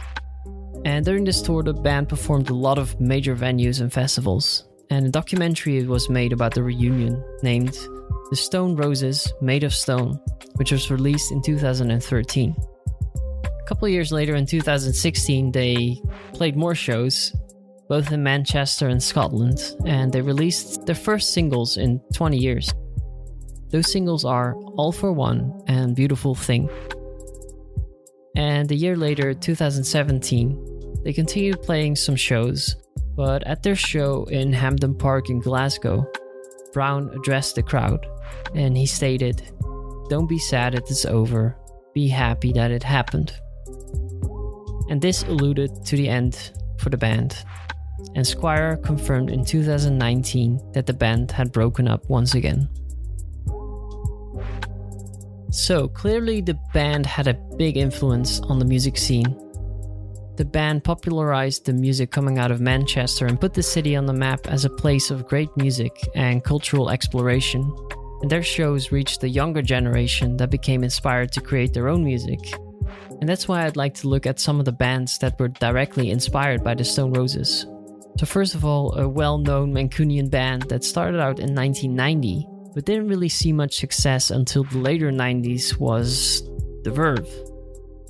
And 0.84 1.04
during 1.04 1.24
this 1.24 1.42
tour, 1.42 1.62
the 1.62 1.74
band 1.74 2.08
performed 2.08 2.50
a 2.50 2.54
lot 2.54 2.78
of 2.78 3.00
major 3.00 3.34
venues 3.34 3.80
and 3.80 3.92
festivals. 3.92 4.64
And 4.90 5.06
a 5.06 5.10
documentary 5.10 5.82
was 5.86 6.08
made 6.08 6.32
about 6.32 6.54
the 6.54 6.62
reunion 6.62 7.22
named 7.42 7.76
the 8.30 8.36
Stone 8.36 8.76
Roses 8.76 9.32
Made 9.40 9.64
of 9.64 9.74
Stone, 9.74 10.20
which 10.54 10.72
was 10.72 10.90
released 10.90 11.32
in 11.32 11.42
2013. 11.42 12.56
A 13.44 13.64
couple 13.64 13.88
years 13.88 14.12
later, 14.12 14.34
in 14.34 14.46
2016, 14.46 15.52
they 15.52 16.00
played 16.32 16.56
more 16.56 16.74
shows, 16.74 17.34
both 17.92 18.10
in 18.10 18.22
Manchester 18.22 18.88
and 18.88 19.02
Scotland, 19.02 19.76
and 19.84 20.10
they 20.10 20.22
released 20.22 20.86
their 20.86 20.94
first 20.94 21.34
singles 21.34 21.76
in 21.76 22.00
20 22.14 22.38
years. 22.38 22.72
Those 23.68 23.92
singles 23.92 24.24
are 24.24 24.54
All 24.78 24.92
for 24.92 25.12
One 25.12 25.60
and 25.66 25.94
Beautiful 25.94 26.34
Thing. 26.34 26.70
And 28.34 28.70
a 28.72 28.74
year 28.74 28.96
later, 28.96 29.34
2017, 29.34 31.02
they 31.04 31.12
continued 31.12 31.60
playing 31.60 31.96
some 31.96 32.16
shows, 32.16 32.76
but 33.14 33.46
at 33.46 33.62
their 33.62 33.76
show 33.76 34.24
in 34.30 34.54
Hampden 34.54 34.94
Park 34.94 35.28
in 35.28 35.40
Glasgow, 35.40 36.10
Brown 36.72 37.10
addressed 37.14 37.56
the 37.56 37.62
crowd 37.62 38.06
and 38.54 38.74
he 38.74 38.86
stated, 38.86 39.42
Don't 40.08 40.30
be 40.30 40.38
sad 40.38 40.72
that 40.72 40.84
it 40.84 40.90
is 40.90 41.04
over, 41.04 41.58
be 41.92 42.08
happy 42.08 42.54
that 42.54 42.70
it 42.70 42.84
happened. 42.84 43.34
And 44.88 45.02
this 45.02 45.24
alluded 45.24 45.84
to 45.84 45.96
the 45.98 46.08
end 46.08 46.52
for 46.78 46.88
the 46.88 46.96
band. 46.96 47.36
And 48.14 48.26
Squire 48.26 48.76
confirmed 48.76 49.30
in 49.30 49.44
2019 49.44 50.72
that 50.72 50.86
the 50.86 50.92
band 50.92 51.30
had 51.30 51.52
broken 51.52 51.88
up 51.88 52.08
once 52.08 52.34
again. 52.34 52.68
So 55.50 55.88
clearly, 55.88 56.40
the 56.40 56.58
band 56.72 57.06
had 57.06 57.28
a 57.28 57.34
big 57.56 57.76
influence 57.76 58.40
on 58.40 58.58
the 58.58 58.64
music 58.64 58.96
scene. 58.96 59.38
The 60.36 60.44
band 60.46 60.82
popularized 60.82 61.66
the 61.66 61.74
music 61.74 62.10
coming 62.10 62.38
out 62.38 62.50
of 62.50 62.60
Manchester 62.60 63.26
and 63.26 63.40
put 63.40 63.54
the 63.54 63.62
city 63.62 63.94
on 63.96 64.06
the 64.06 64.14
map 64.14 64.46
as 64.46 64.64
a 64.64 64.70
place 64.70 65.10
of 65.10 65.28
great 65.28 65.50
music 65.56 65.94
and 66.14 66.42
cultural 66.42 66.90
exploration 66.90 67.70
and 68.22 68.30
their 68.30 68.42
shows 68.42 68.92
reached 68.92 69.20
the 69.20 69.28
younger 69.28 69.62
generation 69.62 70.36
that 70.36 70.48
became 70.48 70.84
inspired 70.84 71.32
to 71.32 71.40
create 71.40 71.74
their 71.74 71.88
own 71.88 72.04
music. 72.04 72.38
And 73.20 73.28
that's 73.28 73.48
why 73.48 73.64
I'd 73.64 73.76
like 73.76 73.94
to 73.94 74.08
look 74.08 74.26
at 74.26 74.38
some 74.38 74.60
of 74.60 74.64
the 74.64 74.72
bands 74.72 75.18
that 75.18 75.38
were 75.38 75.48
directly 75.48 76.10
inspired 76.10 76.62
by 76.62 76.74
the 76.74 76.84
Stone 76.84 77.12
Roses. 77.12 77.66
So, 78.18 78.26
first 78.26 78.54
of 78.54 78.64
all, 78.64 78.92
a 78.98 79.08
well 79.08 79.38
known 79.38 79.72
Mancunian 79.72 80.30
band 80.30 80.62
that 80.64 80.84
started 80.84 81.20
out 81.20 81.38
in 81.38 81.54
1990 81.54 82.46
but 82.74 82.84
didn't 82.84 83.08
really 83.08 83.28
see 83.28 83.52
much 83.52 83.76
success 83.76 84.30
until 84.30 84.64
the 84.64 84.78
later 84.78 85.10
90s 85.10 85.78
was 85.78 86.42
The 86.84 86.90
Verve. 86.90 87.28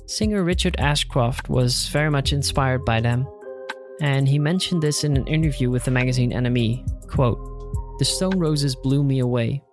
Singer 0.05 0.43
Richard 0.43 0.75
Ashcroft 0.79 1.49
was 1.49 1.87
very 1.89 2.09
much 2.09 2.33
inspired 2.33 2.85
by 2.85 3.01
them, 3.01 3.27
and 4.01 4.27
he 4.27 4.39
mentioned 4.39 4.81
this 4.81 5.03
in 5.03 5.17
an 5.17 5.27
interview 5.27 5.69
with 5.69 5.83
the 5.85 5.91
magazine 5.91 6.31
NME. 6.31 7.07
Quote, 7.07 7.39
The 7.99 8.05
Stone 8.05 8.37
Roses 8.37 8.75
blew 8.75 9.03
me 9.03 9.19
away 9.19 9.63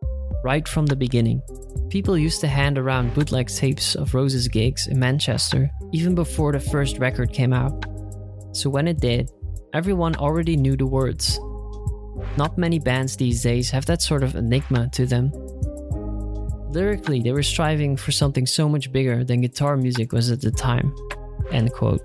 right 0.42 0.66
from 0.66 0.86
the 0.86 0.96
beginning. 0.96 1.42
People 1.90 2.16
used 2.16 2.40
to 2.40 2.48
hand 2.48 2.78
around 2.78 3.14
bootleg 3.14 3.48
tapes 3.48 3.94
of 3.94 4.14
Rose's 4.14 4.48
gigs 4.48 4.86
in 4.86 4.98
Manchester 4.98 5.70
even 5.92 6.14
before 6.14 6.52
the 6.52 6.60
first 6.60 6.98
record 6.98 7.32
came 7.32 7.52
out. 7.52 7.84
So 8.52 8.70
when 8.70 8.88
it 8.88 9.00
did, 9.00 9.30
everyone 9.72 10.16
already 10.16 10.56
knew 10.56 10.76
the 10.76 10.86
words. 10.86 11.38
Not 12.36 12.58
many 12.58 12.78
bands 12.78 13.16
these 13.16 13.42
days 13.42 13.70
have 13.70 13.86
that 13.86 14.02
sort 14.02 14.22
of 14.22 14.34
enigma 14.34 14.88
to 14.92 15.06
them. 15.06 15.32
Lyrically, 16.70 17.20
they 17.20 17.32
were 17.32 17.42
striving 17.42 17.96
for 17.96 18.12
something 18.12 18.46
so 18.46 18.68
much 18.68 18.92
bigger 18.92 19.24
than 19.24 19.40
guitar 19.40 19.76
music 19.76 20.12
was 20.12 20.30
at 20.30 20.40
the 20.40 20.50
time. 20.50 20.94
End 21.50 21.72
quote. 21.72 22.00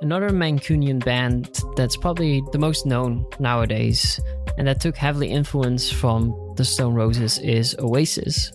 Another 0.00 0.30
Mancunian 0.30 1.02
band 1.04 1.60
that's 1.76 1.96
probably 1.96 2.42
the 2.52 2.58
most 2.58 2.84
known 2.84 3.24
nowadays 3.38 4.20
and 4.58 4.66
that 4.66 4.80
took 4.80 4.96
heavily 4.96 5.30
influence 5.30 5.90
from 5.90 6.54
the 6.56 6.64
Stone 6.64 6.94
Roses 6.94 7.38
is 7.38 7.76
Oasis. 7.78 8.52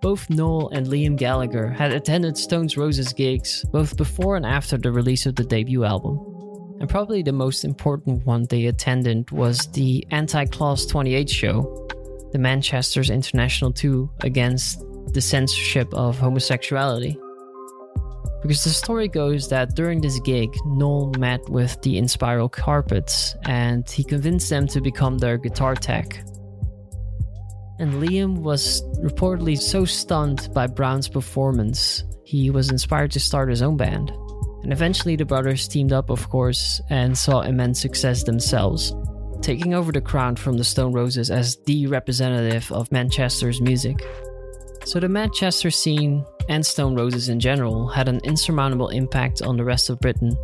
Both 0.00 0.28
Noel 0.28 0.68
and 0.68 0.86
Liam 0.86 1.16
Gallagher 1.16 1.68
had 1.68 1.92
attended 1.92 2.36
Stones 2.36 2.76
Roses 2.76 3.12
gigs 3.14 3.64
both 3.72 3.96
before 3.96 4.36
and 4.36 4.44
after 4.44 4.76
the 4.76 4.92
release 4.92 5.24
of 5.24 5.34
the 5.34 5.44
debut 5.44 5.84
album. 5.84 6.33
And 6.84 6.90
probably 6.90 7.22
the 7.22 7.32
most 7.32 7.64
important 7.64 8.26
one 8.26 8.44
they 8.50 8.66
attended 8.66 9.30
was 9.30 9.68
the 9.68 10.06
Anti 10.10 10.44
Clause 10.44 10.84
28 10.84 11.30
show, 11.30 11.88
the 12.32 12.38
Manchester's 12.38 13.08
International 13.08 13.72
2 13.72 14.10
against 14.20 14.84
the 15.14 15.22
censorship 15.22 15.88
of 15.94 16.18
homosexuality. 16.18 17.18
Because 18.42 18.64
the 18.64 18.68
story 18.68 19.08
goes 19.08 19.48
that 19.48 19.74
during 19.74 20.02
this 20.02 20.20
gig, 20.20 20.54
Noel 20.66 21.10
met 21.18 21.40
with 21.48 21.80
the 21.80 21.96
Inspiral 21.96 22.52
Carpets 22.52 23.34
and 23.46 23.88
he 23.88 24.04
convinced 24.04 24.50
them 24.50 24.66
to 24.66 24.82
become 24.82 25.16
their 25.16 25.38
guitar 25.38 25.74
tech. 25.74 26.18
And 27.78 27.94
Liam 27.94 28.40
was 28.42 28.82
reportedly 29.02 29.58
so 29.58 29.86
stunned 29.86 30.50
by 30.52 30.66
Brown's 30.66 31.08
performance, 31.08 32.04
he 32.24 32.50
was 32.50 32.68
inspired 32.68 33.12
to 33.12 33.20
start 33.20 33.48
his 33.48 33.62
own 33.62 33.78
band. 33.78 34.12
And 34.64 34.72
eventually, 34.72 35.14
the 35.14 35.26
brothers 35.26 35.68
teamed 35.68 35.92
up, 35.92 36.08
of 36.08 36.30
course, 36.30 36.80
and 36.88 37.16
saw 37.16 37.42
immense 37.42 37.78
success 37.78 38.22
themselves, 38.22 38.94
taking 39.42 39.74
over 39.74 39.92
the 39.92 40.00
crown 40.00 40.36
from 40.36 40.56
the 40.56 40.64
Stone 40.64 40.94
Roses 40.94 41.30
as 41.30 41.56
the 41.66 41.86
representative 41.86 42.72
of 42.72 42.90
Manchester's 42.90 43.60
music. 43.60 44.02
So, 44.86 45.00
the 45.00 45.08
Manchester 45.08 45.70
scene 45.70 46.24
and 46.48 46.64
Stone 46.64 46.94
Roses 46.94 47.28
in 47.28 47.40
general 47.40 47.88
had 47.88 48.08
an 48.08 48.20
insurmountable 48.24 48.88
impact 48.88 49.42
on 49.42 49.58
the 49.58 49.64
rest 49.64 49.90
of 49.90 50.00
Britain. 50.00 50.34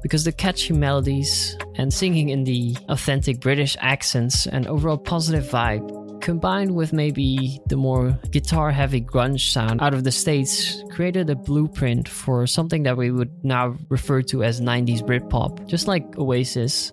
Because 0.00 0.22
the 0.22 0.32
catchy 0.32 0.72
melodies 0.72 1.56
and 1.74 1.92
singing 1.92 2.28
in 2.28 2.44
the 2.44 2.76
authentic 2.88 3.40
British 3.40 3.76
accents 3.80 4.46
and 4.46 4.68
overall 4.68 4.98
positive 4.98 5.44
vibe 5.44 6.03
combined 6.24 6.74
with 6.74 6.94
maybe 6.94 7.60
the 7.66 7.76
more 7.76 8.18
guitar 8.30 8.70
heavy 8.70 9.00
grunge 9.00 9.52
sound 9.52 9.82
out 9.82 9.92
of 9.92 10.04
the 10.04 10.10
States, 10.10 10.82
created 10.90 11.28
a 11.28 11.36
blueprint 11.36 12.08
for 12.08 12.46
something 12.46 12.82
that 12.82 12.96
we 12.96 13.10
would 13.10 13.30
now 13.44 13.76
refer 13.90 14.22
to 14.22 14.42
as 14.42 14.58
90s 14.58 15.02
Britpop, 15.02 15.68
just 15.68 15.86
like 15.86 16.16
Oasis. 16.16 16.92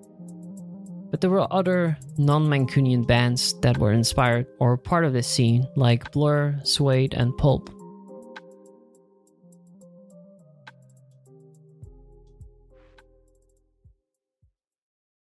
But 1.09 1.21
there 1.21 1.29
were 1.29 1.47
other 1.49 1.97
non 2.17 2.47
Mancunian 2.47 3.07
bands 3.07 3.57
that 3.61 3.77
were 3.77 3.93
inspired 3.93 4.47
or 4.59 4.75
part 4.75 5.05
of 5.05 5.13
this 5.13 5.27
scene, 5.27 5.65
like 5.77 6.11
Blur, 6.11 6.59
Suede, 6.63 7.13
and 7.13 7.35
Pulp. 7.37 7.69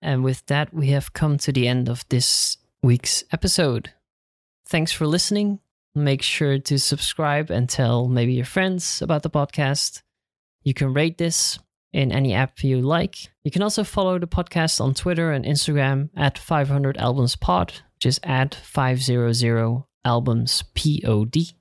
And 0.03 0.25
with 0.25 0.45
that, 0.47 0.75
we 0.75 0.89
have 0.89 1.13
come 1.13 1.39
to 1.39 1.53
the 1.53 1.69
end 1.69 1.89
of 1.89 2.05
this 2.09 2.57
week's 2.83 3.23
episode. 3.33 3.93
Thanks 4.71 4.93
for 4.93 5.05
listening. 5.05 5.59
Make 5.97 6.23
sure 6.23 6.61
to 6.61 6.79
subscribe 6.79 7.51
and 7.51 7.69
tell 7.69 8.07
maybe 8.07 8.35
your 8.35 8.45
friends 8.45 9.03
about 9.03 9.25
the 9.25 9.31
podcast. 9.31 10.03
You 10.63 10.75
can 10.75 10.95
rate 10.95 11.19
this 11.19 11.59
in 11.93 12.13
any 12.13 12.35
app 12.35 12.63
you 12.63 12.81
like. 12.81 13.17
You 13.43 13.51
can 13.51 13.63
also 13.63 13.83
follow 13.83 14.21
the 14.21 14.29
podcast 14.29 14.81
on 14.81 14.95
Twitter 14.95 15.33
and 15.33 15.45
Instagram 15.45 16.11
at 16.17 16.39
500 16.39 16.97
albums 16.99 17.35
pod, 17.35 17.73
which 17.97 18.07
is 18.07 18.21
at 18.23 18.55
500 18.55 19.83
albums 20.05 20.63
pod. 20.63 21.55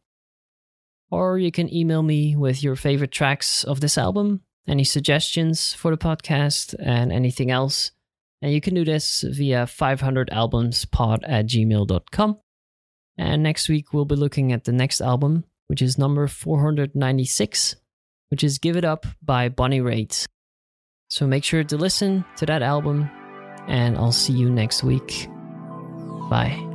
Or 1.10 1.40
you 1.40 1.52
can 1.52 1.74
email 1.74 2.04
me 2.04 2.36
with 2.36 2.62
your 2.62 2.76
favorite 2.76 3.12
tracks 3.12 3.64
of 3.64 3.82
this 3.82 3.98
album, 3.98 4.42
any 4.68 4.84
suggestions 4.84 5.74
for 5.74 5.90
the 5.90 5.98
podcast, 5.98 6.76
and 6.80 7.12
anything 7.12 7.50
else. 7.50 7.90
And 8.40 8.54
you 8.54 8.62
can 8.62 8.76
do 8.76 8.86
this 8.86 9.24
via 9.28 9.66
500albumspod 9.66 11.24
at 11.24 11.48
gmail.com. 11.48 12.38
And 13.20 13.44
next 13.44 13.68
week, 13.68 13.94
we'll 13.94 14.06
be 14.06 14.16
looking 14.16 14.54
at 14.54 14.64
the 14.64 14.72
next 14.72 15.02
album, 15.02 15.44
which 15.68 15.82
is 15.82 15.98
number 15.98 16.26
496, 16.26 17.76
which 18.30 18.46
is 18.46 18.60
Give 18.60 18.78
It 18.78 18.86
Up 18.86 19.06
by 19.22 19.50
Bonnie 19.50 19.82
Raitt. 19.82 20.26
So 21.10 21.28
make 21.28 21.44
sure 21.44 21.66
to 21.66 21.76
listen 21.76 22.24
to 22.38 22.46
that 22.46 22.62
album, 22.62 23.10
and 23.68 23.98
I'll 23.98 24.14
see 24.14 24.32
you 24.32 24.50
next 24.50 24.86
week. 24.86 25.28
Bye. 26.30 26.69